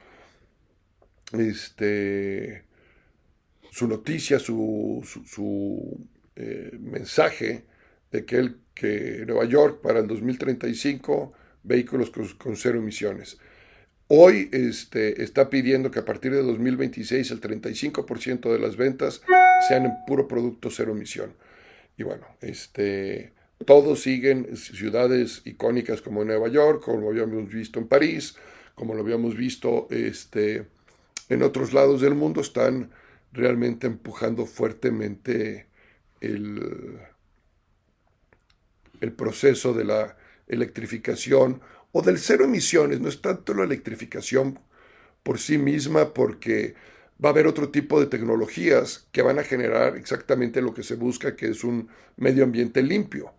este, 1.33 2.65
su 3.71 3.87
noticia, 3.87 4.39
su, 4.39 5.01
su, 5.25 6.07
eh, 6.35 6.77
mensaje 6.79 7.65
de 8.11 8.25
que, 8.25 8.37
el, 8.37 8.57
que 8.73 9.23
Nueva 9.25 9.45
York 9.45 9.81
para 9.81 9.99
el 9.99 10.07
2035 10.07 11.33
vehículos 11.63 12.09
con 12.37 12.55
cero 12.55 12.79
emisiones. 12.79 13.37
Hoy 14.07 14.49
este, 14.51 15.23
está 15.23 15.49
pidiendo 15.49 15.89
que 15.89 15.99
a 15.99 16.05
partir 16.05 16.33
de 16.33 16.41
2026 16.41 17.31
el 17.31 17.39
35% 17.39 18.51
de 18.51 18.59
las 18.59 18.75
ventas 18.75 19.21
sean 19.69 19.85
en 19.85 19.93
puro 20.05 20.27
producto 20.27 20.69
cero 20.69 20.91
emisión. 20.91 21.33
Y 21.97 22.03
bueno, 22.03 22.25
este, 22.41 23.31
todos 23.65 24.01
siguen 24.01 24.57
ciudades 24.57 25.41
icónicas 25.45 26.01
como 26.01 26.25
Nueva 26.25 26.49
York, 26.49 26.83
como 26.83 26.99
lo 26.99 27.09
habíamos 27.09 27.49
visto 27.53 27.79
en 27.79 27.87
París, 27.87 28.35
como 28.75 28.95
lo 28.95 29.01
habíamos 29.01 29.37
visto 29.37 29.87
este, 29.91 30.65
en 31.29 31.43
otros 31.43 31.71
lados 31.71 32.01
del 32.01 32.15
mundo, 32.15 32.41
están 32.41 32.91
realmente 33.31 33.87
empujando 33.87 34.45
fuertemente 34.45 35.67
el, 36.21 36.99
el 39.01 39.11
proceso 39.13 39.73
de 39.73 39.83
la 39.83 40.17
electrificación 40.47 41.61
o 41.91 42.01
del 42.01 42.17
cero 42.19 42.45
emisiones. 42.45 43.01
No 43.01 43.09
es 43.09 43.21
tanto 43.21 43.53
la 43.53 43.63
electrificación 43.63 44.59
por 45.23 45.39
sí 45.39 45.57
misma, 45.57 46.13
porque 46.13 46.75
va 47.23 47.29
a 47.29 47.31
haber 47.31 47.47
otro 47.47 47.69
tipo 47.69 47.99
de 47.99 48.07
tecnologías 48.07 49.07
que 49.11 49.21
van 49.21 49.39
a 49.39 49.43
generar 49.43 49.95
exactamente 49.97 50.61
lo 50.61 50.73
que 50.73 50.83
se 50.83 50.95
busca, 50.95 51.35
que 51.35 51.49
es 51.49 51.63
un 51.63 51.89
medio 52.17 52.43
ambiente 52.43 52.81
limpio. 52.81 53.33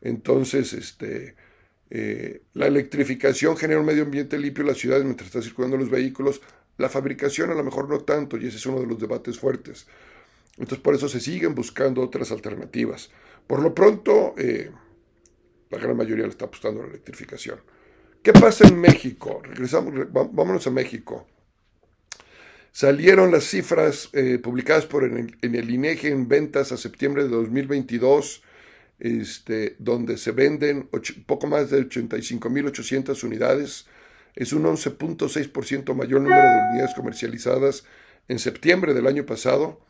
Entonces, 0.00 0.72
este, 0.72 1.36
eh, 1.90 2.42
la 2.54 2.66
electrificación 2.66 3.56
genera 3.56 3.80
un 3.80 3.86
medio 3.86 4.04
ambiente 4.04 4.38
limpio 4.38 4.62
en 4.62 4.68
las 4.68 4.78
ciudades 4.78 5.04
mientras 5.04 5.28
están 5.28 5.42
circulando 5.42 5.76
los 5.76 5.90
vehículos. 5.90 6.40
La 6.78 6.88
fabricación 6.88 7.50
a 7.50 7.54
lo 7.54 7.64
mejor 7.64 7.88
no 7.88 8.00
tanto, 8.00 8.36
y 8.36 8.46
ese 8.46 8.56
es 8.56 8.66
uno 8.66 8.80
de 8.80 8.86
los 8.86 8.98
debates 8.98 9.38
fuertes. 9.38 9.86
Entonces, 10.58 10.78
por 10.78 10.94
eso 10.94 11.08
se 11.08 11.20
siguen 11.20 11.54
buscando 11.54 12.02
otras 12.02 12.32
alternativas. 12.32 13.10
Por 13.46 13.62
lo 13.62 13.74
pronto, 13.74 14.34
eh, 14.38 14.70
la 15.70 15.78
gran 15.78 15.96
mayoría 15.96 16.24
le 16.24 16.30
está 16.30 16.46
apostando 16.46 16.80
a 16.80 16.84
la 16.84 16.90
electrificación. 16.90 17.60
¿Qué 18.22 18.32
pasa 18.32 18.66
en 18.66 18.80
México? 18.80 19.40
Regresamos, 19.44 19.94
vámonos 20.10 20.66
a 20.66 20.70
México. 20.70 21.26
Salieron 22.72 23.30
las 23.30 23.44
cifras 23.44 24.10
eh, 24.12 24.38
publicadas 24.38 24.84
por 24.84 25.04
en 25.04 25.38
el, 25.40 25.70
INEGI 25.70 26.08
en 26.08 26.28
ventas 26.28 26.72
a 26.72 26.76
septiembre 26.76 27.22
de 27.22 27.30
2022, 27.30 28.42
este, 28.98 29.76
donde 29.78 30.18
se 30.18 30.32
venden 30.32 30.88
poco 31.24 31.46
más 31.46 31.70
de 31.70 31.88
85.800 31.88 33.24
unidades. 33.24 33.86
Es 34.34 34.52
un 34.52 34.64
11.6% 34.64 35.94
mayor 35.94 36.20
número 36.20 36.42
de 36.42 36.68
unidades 36.70 36.94
comercializadas 36.94 37.84
en 38.28 38.38
septiembre 38.38 38.92
del 38.92 39.06
año 39.06 39.24
pasado. 39.24 39.80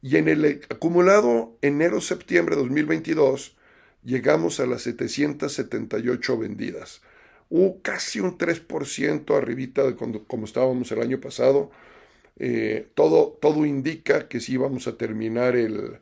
Y 0.00 0.16
en 0.16 0.28
el 0.28 0.60
acumulado 0.68 1.56
enero-septiembre 1.62 2.56
de 2.56 2.62
2022 2.62 3.56
llegamos 4.04 4.60
a 4.60 4.66
las 4.66 4.82
778 4.82 6.38
vendidas. 6.38 7.02
Hubo 7.50 7.80
casi 7.82 8.20
un 8.20 8.38
3% 8.38 9.36
arribita 9.36 9.84
de 9.84 9.96
como 9.96 10.44
estábamos 10.44 10.92
el 10.92 11.00
año 11.00 11.20
pasado 11.20 11.70
eh, 12.38 12.88
todo, 12.94 13.36
todo 13.40 13.66
indica 13.66 14.28
que 14.28 14.38
sí 14.40 14.56
vamos 14.56 14.86
a 14.86 14.96
terminar 14.96 15.56
el, 15.56 15.98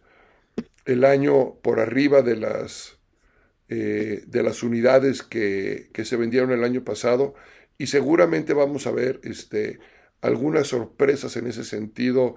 el 0.85 1.05
año 1.05 1.55
por 1.62 1.81
arriba 1.81 2.21
de 2.21 2.37
las, 2.37 2.99
eh, 3.71 4.23
de 4.26 4.43
las 4.43 4.62
unidades 4.62 5.23
que, 5.23 5.88
que, 5.95 6.05
se 6.05 6.17
vendieron 6.17 6.53
el 6.53 6.62
año 6.62 6.85
pasado 6.85 7.35
y 7.79 7.87
seguramente 7.87 8.53
vamos 8.53 8.87
a 8.87 8.91
ver 8.91 9.21
este, 9.25 9.79
algunas 10.21 10.69
sorpresas 10.69 11.37
en 11.38 11.47
ese 11.47 11.65
sentido 11.65 12.37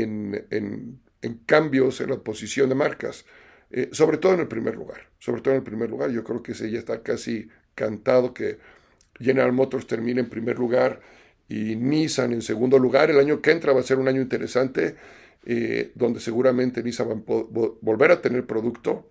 en, 0.00 0.46
en, 0.50 1.00
en 1.22 1.34
cambios 1.46 2.00
en 2.00 2.10
la 2.10 2.18
posición 2.18 2.68
de 2.68 2.74
marcas, 2.74 3.24
eh, 3.70 3.88
sobre 3.92 4.18
todo 4.18 4.34
en 4.34 4.40
el 4.40 4.48
primer 4.48 4.76
lugar, 4.76 5.08
sobre 5.18 5.40
todo 5.40 5.54
en 5.54 5.58
el 5.58 5.64
primer 5.64 5.90
lugar, 5.90 6.10
yo 6.10 6.24
creo 6.24 6.42
que 6.42 6.52
ese 6.52 6.70
ya 6.70 6.78
está 6.78 7.02
casi 7.02 7.48
cantado 7.74 8.34
que 8.34 8.58
General 9.18 9.52
Motors 9.52 9.86
termine 9.86 10.20
en 10.20 10.28
primer 10.28 10.58
lugar 10.58 11.00
y 11.48 11.76
Nissan 11.76 12.32
en 12.32 12.42
segundo 12.42 12.78
lugar. 12.78 13.10
El 13.10 13.18
año 13.18 13.40
que 13.40 13.50
entra 13.50 13.72
va 13.72 13.80
a 13.80 13.84
ser 13.84 13.98
un 13.98 14.08
año 14.08 14.20
interesante, 14.20 14.96
eh, 15.44 15.92
donde 15.94 16.20
seguramente 16.20 16.82
Nissan 16.82 17.08
va 17.08 17.14
a 17.14 17.70
volver 17.80 18.10
a 18.10 18.20
tener 18.20 18.46
producto. 18.46 19.08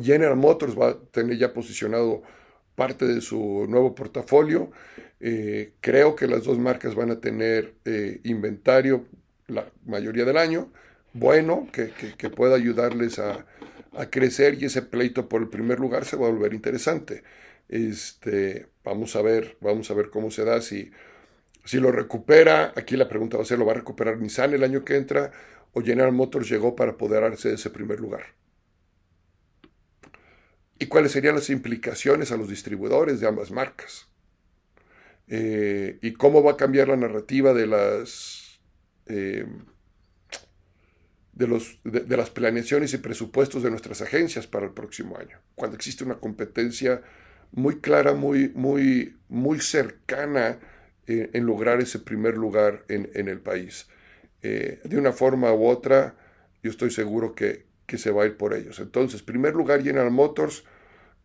General 0.00 0.36
Motors 0.36 0.78
va 0.78 0.90
a 0.90 0.98
tener 0.98 1.38
ya 1.38 1.52
posicionado 1.52 2.22
parte 2.74 3.06
de 3.06 3.20
su 3.20 3.66
nuevo 3.68 3.94
portafolio. 3.94 4.70
Eh, 5.20 5.72
creo 5.80 6.14
que 6.14 6.28
las 6.28 6.44
dos 6.44 6.58
marcas 6.58 6.94
van 6.94 7.10
a 7.10 7.20
tener 7.20 7.74
eh, 7.84 8.20
inventario 8.24 9.06
la 9.48 9.70
mayoría 9.84 10.24
del 10.24 10.38
año, 10.38 10.72
bueno, 11.12 11.68
que, 11.72 11.90
que, 12.16 12.30
pueda 12.30 12.54
ayudarles 12.54 13.18
a, 13.18 13.46
a, 13.96 14.10
crecer 14.10 14.62
y 14.62 14.66
ese 14.66 14.82
pleito 14.82 15.28
por 15.28 15.42
el 15.42 15.48
primer 15.48 15.80
lugar 15.80 16.04
se 16.04 16.16
va 16.16 16.26
a 16.26 16.30
volver 16.30 16.54
interesante. 16.54 17.24
Este, 17.68 18.68
vamos 18.84 19.16
a 19.16 19.22
ver, 19.22 19.56
vamos 19.60 19.90
a 19.90 19.94
ver 19.94 20.10
cómo 20.10 20.30
se 20.30 20.44
da, 20.44 20.60
si 20.62 20.90
si 21.68 21.80
lo 21.80 21.92
recupera, 21.92 22.72
aquí 22.76 22.96
la 22.96 23.10
pregunta 23.10 23.36
va 23.36 23.42
a 23.42 23.46
ser, 23.46 23.58
¿lo 23.58 23.66
va 23.66 23.72
a 23.72 23.74
recuperar 23.74 24.16
Nissan 24.18 24.54
el 24.54 24.64
año 24.64 24.86
que 24.86 24.96
entra 24.96 25.32
o 25.74 25.82
General 25.82 26.12
Motors 26.12 26.48
llegó 26.48 26.74
para 26.74 26.92
apoderarse 26.92 27.50
de 27.50 27.56
ese 27.56 27.68
primer 27.68 28.00
lugar? 28.00 28.24
¿Y 30.78 30.86
cuáles 30.86 31.12
serían 31.12 31.34
las 31.34 31.50
implicaciones 31.50 32.32
a 32.32 32.38
los 32.38 32.48
distribuidores 32.48 33.20
de 33.20 33.28
ambas 33.28 33.50
marcas? 33.50 34.08
Eh, 35.26 35.98
¿Y 36.00 36.14
cómo 36.14 36.42
va 36.42 36.52
a 36.52 36.56
cambiar 36.56 36.88
la 36.88 36.96
narrativa 36.96 37.52
de 37.52 37.66
las, 37.66 38.37
eh, 39.08 39.46
de, 41.32 41.46
los, 41.46 41.80
de 41.84 42.16
las 42.16 42.30
planeaciones 42.30 42.92
y 42.94 42.98
presupuestos 42.98 43.62
de 43.62 43.70
nuestras 43.70 44.02
agencias 44.02 44.46
para 44.46 44.66
el 44.66 44.72
próximo 44.72 45.16
año? 45.18 45.38
Cuando 45.54 45.76
existe 45.76 46.04
una 46.04 46.16
competencia 46.16 47.02
muy 47.52 47.80
clara, 47.80 48.14
muy, 48.14 48.50
muy, 48.54 49.16
muy 49.28 49.60
cercana 49.60 50.58
eh, 51.06 51.30
en 51.32 51.46
lograr 51.46 51.80
ese 51.80 51.98
primer 51.98 52.36
lugar 52.36 52.84
en, 52.88 53.28
el 53.28 53.40
país. 53.40 53.88
Eh, 54.42 54.80
de 54.84 54.98
una 54.98 55.12
forma 55.12 55.52
u 55.52 55.66
otra, 55.66 56.16
yo 56.62 56.70
estoy 56.70 56.90
seguro 56.90 57.34
que, 57.34 57.66
se 57.96 58.10
va 58.10 58.24
a 58.24 58.26
ir 58.26 58.36
por 58.36 58.52
ellos. 58.52 58.80
Entonces, 58.80 59.22
primer 59.22 59.54
lugar 59.54 59.82
General 59.82 60.10
Motors 60.10 60.64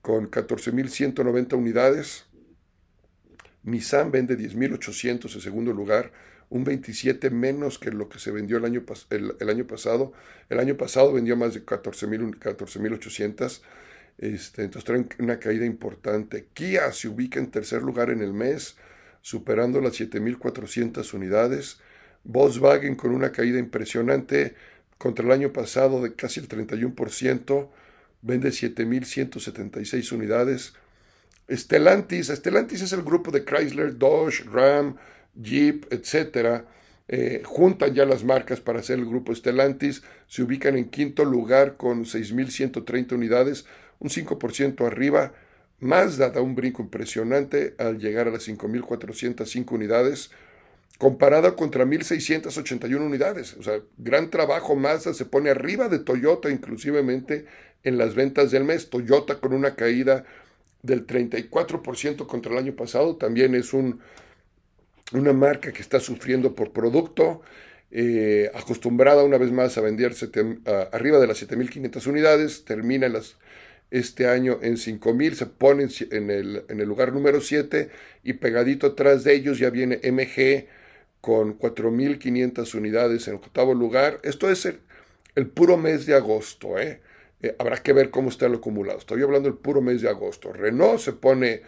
con 0.02 0.32
14.190 0.32 1.54
unidades. 1.58 2.26
Nissan 3.63 4.12
vende 4.12 4.38
10.800 4.38 5.36
en 5.36 5.41
segundo 5.41 5.74
lugar, 5.74 6.13
un 6.54 6.63
27 6.63 7.32
menos 7.32 7.80
que 7.80 7.89
lo 7.89 8.10
que 8.10 8.20
se 8.20 8.30
vendió 8.30 8.58
el 8.58 8.66
año, 8.66 8.84
el, 9.10 9.50
año 9.50 9.66
pasado. 9.66 10.13
El 10.50 10.60
año 10.60 10.78
pasado 10.78 11.12
vendió 11.12 11.36
más 11.36 11.56
de 11.56 11.66
14.800. 11.66 12.38
14, 12.39 13.62
este, 14.20 14.63
entonces 14.63 14.86
trae 14.86 15.04
una 15.18 15.39
caída 15.39 15.66
importante. 15.66 16.46
Kia 16.54 16.92
se 16.92 17.08
ubica 17.08 17.39
en 17.39 17.50
tercer 17.50 17.82
lugar 17.82 18.12
en 18.12 18.22
el 18.22 18.34
mes 18.34 18.76
superando 19.22 19.82
las 19.82 20.00
7.400 20.00 21.12
unidades. 21.16 21.80
Volkswagen 22.24 22.96
con 22.96 23.16
una 23.16 23.32
caída 23.32 23.58
impresionante 23.58 24.54
contra 25.00 25.26
el 25.26 25.32
año 25.32 25.52
pasado 25.52 26.04
de 26.04 26.13
casi 26.13 26.39
el 26.39 26.48
31%, 26.48 27.68
vende 28.22 28.50
7.176 28.50 30.12
unidades. 30.12 30.74
Stellantis, 31.50 32.28
Stellantis 32.28 32.84
es 32.84 32.94
el 32.94 33.02
grupo 33.02 33.32
de 33.32 33.44
Chrysler, 33.44 33.98
Dodge, 33.98 34.44
Ram, 34.46 34.98
Jeep, 35.36 35.91
etc. 35.91 36.63
Eh, 37.08 37.41
juntan 37.46 37.93
ya 37.93 38.06
las 38.06 38.24
marcas 38.24 38.62
para 38.62 38.80
hacer 38.80 38.98
el 38.98 39.06
grupo 39.06 39.36
Stellantis, 39.36 40.04
se 40.28 40.43
ubican 40.43 40.78
en 40.78 40.89
quinto 40.89 41.26
lugar 41.26 41.76
con 41.78 42.06
6.130 42.06 43.13
unidades, 43.13 43.65
un 44.00 44.10
5% 44.10 44.86
arriba. 44.86 45.34
Mazda 45.80 46.30
da 46.30 46.41
un 46.41 46.56
brinco 46.56 46.82
impresionante 46.82 47.76
al 47.78 48.00
llegar 48.00 48.28
a 48.28 48.32
las 48.32 48.48
5.405 48.48 49.72
unidades, 49.74 50.32
comparada 50.98 51.56
contra 51.56 51.86
1.681 51.86 53.02
unidades. 53.02 53.56
O 53.58 53.63
sea, 53.63 53.82
gran 53.98 54.30
trabajo, 54.30 54.76
Mazda 54.76 55.13
se 55.13 55.26
pone 55.26 55.50
arriba 55.50 55.89
de 55.89 56.00
Toyota 56.00 56.50
inclusivemente 56.50 57.46
en 57.84 57.98
las 57.98 58.15
ventas 58.15 58.52
del 58.52 58.63
mes. 58.63 58.89
Toyota 58.89 59.39
con 59.39 59.54
una 59.54 59.76
caída 59.76 60.24
del 60.84 61.06
34% 61.06 62.28
contra 62.28 62.52
el 62.54 62.58
año 62.58 62.76
pasado, 62.76 63.15
también 63.17 63.56
es 63.56 63.74
un, 63.74 64.00
una 65.12 65.34
marca 65.34 65.72
que 65.74 65.82
está 65.82 66.00
sufriendo 66.00 66.56
por 66.56 66.72
producto, 66.72 67.42
eh, 67.92 68.50
acostumbrada 68.56 69.24
una 69.24 69.38
vez 69.38 69.52
más 69.52 69.78
a 69.78 69.82
vender 69.82 70.16
arriba 70.92 71.20
de 71.20 71.28
las 71.28 71.44
7.500 71.44 72.08
unidades, 72.08 72.66
termina 72.66 73.08
las 73.10 73.36
este 73.94 74.28
año 74.28 74.58
en 74.63 74.78
5000, 74.78 75.36
se 75.36 75.46
ponen 75.46 75.89
en 76.10 76.32
el, 76.32 76.63
en 76.68 76.80
el 76.80 76.88
lugar 76.88 77.13
número 77.13 77.42
7 77.42 77.92
y 78.24 78.34
pegadito 78.34 78.88
atrás 78.88 79.24
de 79.24 79.36
ellos 79.36 79.60
ya 79.60 79.70
viene 79.70 80.00
MG 80.04 80.66
con 81.22 81.54
4500 81.54 82.74
unidades 82.74 83.28
en 83.28 83.36
octavo 83.36 83.76
lugar. 83.76 84.20
Esto 84.24 84.50
es 84.50 84.66
el, 84.66 85.48
puro 85.48 85.78
mes 85.78 86.08
de 86.08 86.16
agosto, 86.16 86.80
¿eh? 86.80 87.02
¿eh? 87.44 87.56
Habrá 87.60 87.78
que 87.84 87.94
ver 87.94 88.10
cómo 88.10 88.30
está 88.30 88.48
el 88.48 88.56
acumulado. 88.56 88.98
Estoy 88.98 89.22
hablando 89.22 89.48
del 89.48 89.60
puro 89.60 89.80
mes 89.80 90.02
de 90.02 90.10
agosto. 90.10 90.52
Renault 90.52 91.00
se 91.00 91.13
pone 91.13 91.62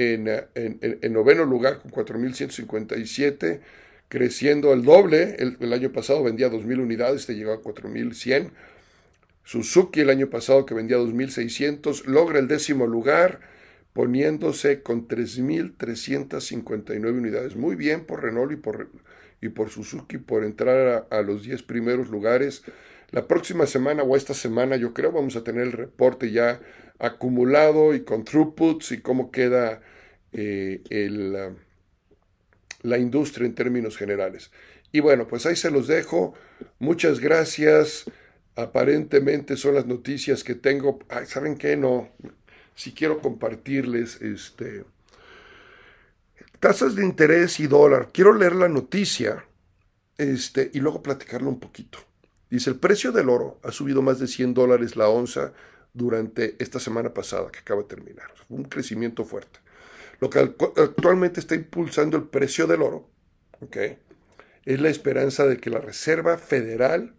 en, 0.00 0.28
en, 0.28 0.98
en 1.02 1.12
noveno 1.12 1.44
lugar 1.44 1.80
con 1.80 1.90
4157, 1.90 3.60
creciendo 4.08 4.72
el 4.72 4.84
doble. 4.84 5.36
El, 5.38 5.72
año 5.72 5.92
pasado 5.92 6.22
vendía 6.22 6.48
2000 6.48 6.80
unidades, 6.80 7.26
te 7.26 7.34
llegó 7.34 7.52
a 7.52 7.62
4100 7.62 8.52
Suzuki 9.44 10.00
el 10.00 10.10
año 10.10 10.30
pasado 10.30 10.64
que 10.64 10.74
vendía 10.74 10.96
2.600 10.98 12.04
logra 12.04 12.38
el 12.38 12.46
décimo 12.46 12.86
lugar 12.86 13.40
poniéndose 13.92 14.82
con 14.82 15.08
3.359 15.08 17.10
unidades. 17.10 17.56
Muy 17.56 17.74
bien 17.74 18.04
por 18.04 18.22
Renault 18.22 18.52
y 18.52 18.56
por, 18.56 18.90
y 19.40 19.48
por 19.48 19.70
Suzuki 19.70 20.18
por 20.18 20.44
entrar 20.44 21.08
a, 21.10 21.22
los 21.22 21.42
10 21.42 21.64
primeros 21.64 22.10
lugares. 22.10 22.62
La 23.10 23.26
próxima 23.26 23.66
semana 23.66 24.04
o 24.04 24.16
esta 24.16 24.34
semana 24.34 24.76
yo 24.76 24.94
creo 24.94 25.10
vamos 25.10 25.34
a 25.34 25.42
tener 25.42 25.64
el 25.64 25.72
reporte 25.72 26.30
ya 26.30 26.60
acumulado 27.00 27.94
y 27.94 28.02
con 28.02 28.24
throughputs 28.24 28.92
y 28.92 29.00
cómo 29.00 29.30
queda 29.30 29.82
eh, 30.32 30.82
la 32.82 32.98
industria 32.98 33.46
en 33.46 33.54
términos 33.54 33.96
generales. 33.96 34.50
Y 34.92 35.00
bueno, 35.00 35.26
pues 35.26 35.46
ahí 35.46 35.56
se 35.56 35.70
los 35.70 35.86
dejo. 35.86 36.34
Muchas 36.78 37.20
gracias 37.20 38.06
aparentemente 38.56 39.56
son 39.56 39.74
las 39.74 39.86
noticias 39.86 40.44
que 40.44 40.54
tengo. 40.54 40.98
¿Saben 41.26 41.56
qué? 41.56 41.76
No. 41.76 42.08
Si 42.74 42.92
quiero 42.92 43.20
compartirles 43.20 44.20
este 44.22 44.84
tasas 46.58 46.94
de 46.94 47.04
interés 47.04 47.58
y 47.60 47.66
dólar. 47.66 48.10
Quiero 48.12 48.34
leer 48.34 48.54
la 48.54 48.68
noticia 48.68 49.46
este, 50.18 50.70
y 50.74 50.80
luego 50.80 51.02
platicarlo 51.02 51.48
un 51.48 51.58
poquito. 51.58 51.98
Dice, 52.50 52.68
el 52.68 52.76
precio 52.76 53.12
del 53.12 53.30
oro 53.30 53.58
ha 53.62 53.72
subido 53.72 54.02
más 54.02 54.18
de 54.18 54.26
100 54.26 54.52
dólares 54.52 54.96
la 54.96 55.08
onza 55.08 55.52
durante 55.92 56.56
esta 56.58 56.78
semana 56.80 57.12
pasada 57.12 57.50
que 57.50 57.60
acaba 57.60 57.82
de 57.82 57.88
terminar. 57.88 58.30
Un 58.48 58.64
crecimiento 58.64 59.24
fuerte. 59.24 59.60
Lo 60.20 60.30
que 60.30 60.38
actualmente 60.38 61.40
está 61.40 61.54
impulsando 61.54 62.16
el 62.16 62.24
precio 62.24 62.66
del 62.66 62.82
oro, 62.82 63.08
¿okay? 63.60 63.98
es 64.64 64.80
la 64.80 64.90
esperanza 64.90 65.46
de 65.46 65.56
que 65.56 65.70
la 65.70 65.80
Reserva 65.80 66.36
Federal 66.36 67.14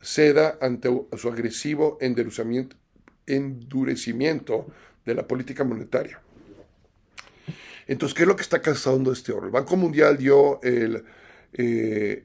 ceda 0.00 0.58
ante 0.60 0.88
su 1.16 1.28
agresivo 1.28 1.98
endurecimiento, 2.00 2.76
de 5.04 5.14
la 5.16 5.26
política 5.26 5.64
monetaria. 5.64 6.20
Entonces, 7.88 8.14
¿qué 8.14 8.22
es 8.22 8.28
lo 8.28 8.36
que 8.36 8.42
está 8.42 8.62
causando 8.62 9.10
este 9.12 9.32
oro? 9.32 9.46
El 9.46 9.52
Banco 9.52 9.76
Mundial 9.76 10.16
dio 10.16 10.62
el, 10.62 11.04
eh, 11.52 12.24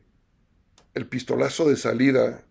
el 0.94 1.08
pistolazo 1.08 1.68
de 1.68 1.76
salida 1.76 2.44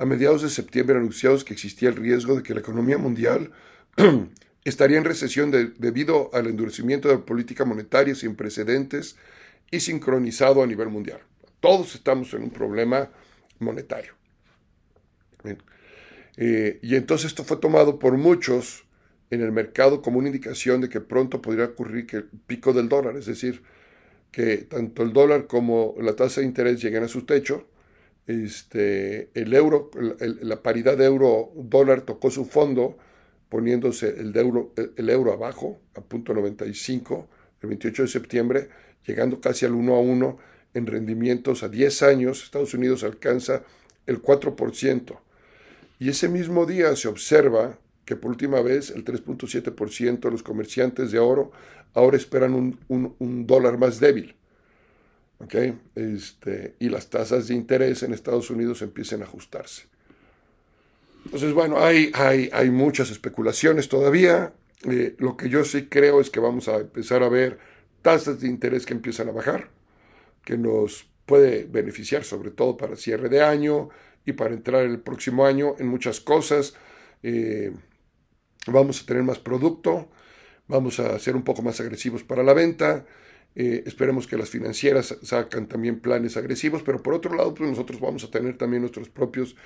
a 0.00 0.06
mediados 0.06 0.40
de 0.40 0.48
septiembre 0.48 0.96
anunciados 0.96 1.44
que 1.44 1.52
existía 1.52 1.90
el 1.90 1.96
riesgo 1.96 2.34
de 2.34 2.42
que 2.42 2.54
la 2.54 2.60
economía 2.60 2.96
mundial 2.96 3.52
estaría 4.64 4.96
en 4.96 5.04
recesión 5.04 5.50
debido 5.50 6.30
al 6.32 6.46
endurecimiento 6.46 7.08
de 7.08 7.16
la 7.16 7.20
política 7.20 7.66
monetaria 7.66 8.14
sin 8.14 8.34
precedentes 8.34 9.16
y 9.70 9.80
sincronizado 9.80 10.62
a 10.62 10.66
nivel 10.66 10.88
mundial. 10.88 11.20
Todos 11.60 11.94
estamos 11.94 12.32
en 12.32 12.44
un 12.44 12.50
problema 12.50 13.10
monetario. 13.58 14.14
Eh, 16.38 16.78
y 16.80 16.94
entonces 16.94 17.26
esto 17.26 17.44
fue 17.44 17.58
tomado 17.58 17.98
por 17.98 18.16
muchos 18.16 18.84
en 19.28 19.42
el 19.42 19.52
mercado 19.52 20.00
como 20.00 20.18
una 20.18 20.28
indicación 20.28 20.80
de 20.80 20.88
que 20.88 21.02
pronto 21.02 21.42
podría 21.42 21.66
ocurrir 21.66 22.06
que 22.06 22.16
el 22.16 22.24
pico 22.46 22.72
del 22.72 22.88
dólar, 22.88 23.18
es 23.18 23.26
decir, 23.26 23.62
que 24.32 24.56
tanto 24.58 25.02
el 25.02 25.12
dólar 25.12 25.46
como 25.46 25.94
la 26.00 26.16
tasa 26.16 26.40
de 26.40 26.46
interés 26.46 26.82
lleguen 26.82 27.04
a 27.04 27.08
su 27.08 27.26
techo. 27.26 27.68
Este, 28.30 29.30
el 29.34 29.52
euro, 29.54 29.90
la 30.20 30.62
paridad 30.62 30.96
de 30.96 31.04
euro-dólar 31.04 32.02
tocó 32.02 32.30
su 32.30 32.44
fondo, 32.44 32.96
poniéndose 33.48 34.20
el, 34.20 34.36
euro, 34.36 34.72
el 34.96 35.10
euro 35.10 35.32
abajo, 35.32 35.80
a 35.96 36.00
punto 36.00 36.32
95, 36.32 37.28
el 37.60 37.68
28 37.70 38.02
de 38.02 38.08
septiembre, 38.08 38.68
llegando 39.04 39.40
casi 39.40 39.66
al 39.66 39.72
1 39.72 39.94
a 39.96 39.98
1 39.98 40.38
en 40.74 40.86
rendimientos 40.86 41.64
a 41.64 41.68
10 41.68 42.04
años. 42.04 42.44
Estados 42.44 42.72
Unidos 42.72 43.02
alcanza 43.02 43.64
el 44.06 44.22
4%. 44.22 45.18
Y 45.98 46.08
ese 46.08 46.28
mismo 46.28 46.66
día 46.66 46.94
se 46.94 47.08
observa 47.08 47.78
que 48.04 48.14
por 48.14 48.30
última 48.30 48.60
vez 48.60 48.90
el 48.90 49.04
3.7% 49.04 50.20
de 50.20 50.30
los 50.30 50.44
comerciantes 50.44 51.10
de 51.10 51.18
oro 51.18 51.50
ahora 51.94 52.16
esperan 52.16 52.78
un, 52.86 53.46
dólar 53.46 53.76
más 53.76 53.98
débil. 53.98 54.36
¿Okay? 55.40 55.78
Este, 55.94 56.76
y 56.78 56.88
las 56.88 57.08
tasas 57.08 57.48
de 57.48 57.54
interés 57.54 58.02
en 58.02 58.12
Estados 58.12 58.50
Unidos 58.50 58.82
empiezan 58.82 59.22
a 59.22 59.24
ajustarse. 59.24 59.84
Entonces, 61.24 61.52
bueno, 61.52 61.82
hay, 61.82 62.10
hay, 62.14 62.50
hay 62.52 62.70
muchas 62.70 63.10
especulaciones 63.10 63.88
todavía. 63.88 64.52
Eh, 64.88 65.14
lo 65.18 65.36
que 65.36 65.48
yo 65.48 65.64
sí 65.64 65.86
creo 65.86 66.20
es 66.20 66.30
que 66.30 66.40
vamos 66.40 66.68
a 66.68 66.76
empezar 66.76 67.22
a 67.22 67.28
ver 67.28 67.58
tasas 68.02 68.40
de 68.40 68.48
interés 68.48 68.86
que 68.86 68.94
empiezan 68.94 69.28
a 69.28 69.32
bajar, 69.32 69.70
que 70.44 70.56
nos 70.56 71.06
puede 71.26 71.64
beneficiar 71.64 72.24
sobre 72.24 72.50
todo 72.50 72.76
para 72.76 72.96
cierre 72.96 73.28
de 73.28 73.42
año 73.42 73.90
y 74.24 74.32
para 74.32 74.54
entrar 74.54 74.84
el 74.84 75.00
próximo 75.00 75.46
año 75.46 75.74
en 75.78 75.86
muchas 75.86 76.20
cosas. 76.20 76.74
Eh, 77.22 77.72
vamos 78.66 79.02
a 79.02 79.06
tener 79.06 79.22
más 79.22 79.38
producto, 79.38 80.08
vamos 80.66 80.98
a 81.00 81.18
ser 81.18 81.36
un 81.36 81.42
poco 81.42 81.62
más 81.62 81.80
agresivos 81.80 82.24
para 82.24 82.42
la 82.42 82.54
venta. 82.54 83.06
Eh, 83.56 83.82
esperemos 83.86 84.26
que 84.26 84.36
las 84.36 84.50
financieras 84.50 85.16
sacan 85.22 85.66
también 85.66 86.00
planes 86.00 86.36
agresivos, 86.36 86.82
pero 86.82 87.02
por 87.02 87.14
otro 87.14 87.34
lado, 87.34 87.54
pues 87.54 87.68
nosotros 87.68 88.00
vamos 88.00 88.24
a 88.24 88.30
tener 88.30 88.56
también 88.56 88.82
nuestros 88.82 89.08
propios 89.08 89.56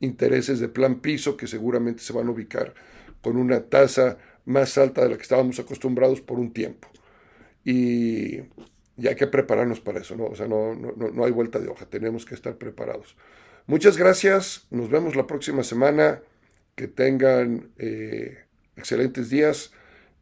intereses 0.00 0.60
de 0.60 0.68
plan 0.68 1.00
piso 1.00 1.36
que 1.36 1.46
seguramente 1.46 2.02
se 2.02 2.12
van 2.12 2.28
a 2.28 2.30
ubicar 2.30 2.74
con 3.20 3.36
una 3.36 3.62
tasa 3.62 4.18
más 4.44 4.78
alta 4.78 5.02
de 5.02 5.10
la 5.10 5.16
que 5.16 5.22
estábamos 5.22 5.58
acostumbrados 5.58 6.20
por 6.20 6.38
un 6.38 6.52
tiempo. 6.52 6.88
Y, 7.64 8.40
y 8.96 9.08
hay 9.08 9.14
que 9.14 9.26
prepararnos 9.26 9.80
para 9.80 10.00
eso, 10.00 10.16
¿no? 10.16 10.26
O 10.26 10.34
sea, 10.34 10.48
no, 10.48 10.74
no, 10.74 10.92
no 10.92 11.24
hay 11.24 11.32
vuelta 11.32 11.58
de 11.58 11.68
hoja, 11.68 11.86
tenemos 11.86 12.24
que 12.24 12.34
estar 12.34 12.56
preparados. 12.56 13.16
Muchas 13.66 13.96
gracias, 13.96 14.66
nos 14.70 14.90
vemos 14.90 15.14
la 15.14 15.26
próxima 15.26 15.62
semana, 15.62 16.20
que 16.74 16.88
tengan 16.88 17.70
eh, 17.78 18.38
excelentes 18.76 19.30
días 19.30 19.72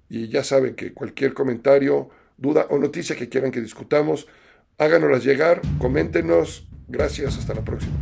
y 0.09 0.29
ya 0.29 0.45
saben 0.45 0.75
que 0.75 0.93
cualquier 0.93 1.33
comentario, 1.33 2.11
duda 2.41 2.67
o 2.71 2.79
noticia 2.79 3.15
que 3.15 3.29
quieran 3.29 3.53
que 3.53 3.61
discutamos, 3.61 4.27
háganoslas 4.79 5.23
llegar, 5.23 5.61
coméntenos, 5.79 6.67
gracias, 6.89 7.39
hasta 7.39 7.55
la 7.55 7.63
próxima. 7.63 7.97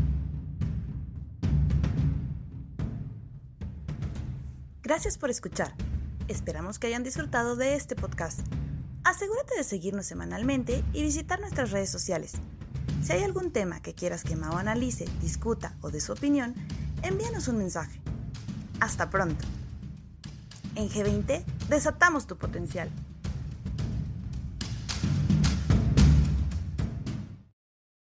Gracias 4.82 5.18
por 5.18 5.28
escuchar. 5.28 5.74
Esperamos 6.28 6.78
que 6.78 6.86
hayan 6.86 7.02
disfrutado 7.02 7.56
de 7.56 7.74
este 7.74 7.94
podcast. 7.94 8.40
Asegúrate 9.04 9.56
de 9.56 9.64
seguirnos 9.64 10.06
semanalmente 10.06 10.82
y 10.92 11.02
visitar 11.02 11.40
nuestras 11.40 11.72
redes 11.72 11.90
sociales. 11.90 12.34
Si 13.02 13.12
hay 13.12 13.22
algún 13.22 13.52
tema 13.52 13.80
que 13.80 13.94
quieras 13.94 14.24
que 14.24 14.36
Mao 14.36 14.56
analice, 14.56 15.04
discuta 15.20 15.76
o 15.82 15.90
dé 15.90 16.00
su 16.00 16.12
opinión, 16.12 16.54
envíanos 17.02 17.48
un 17.48 17.58
mensaje. 17.58 18.00
Hasta 18.80 19.10
pronto. 19.10 19.44
En 20.74 20.88
G20 20.88 21.44
desatamos 21.68 22.26
tu 22.26 22.36
potencial. 22.36 22.90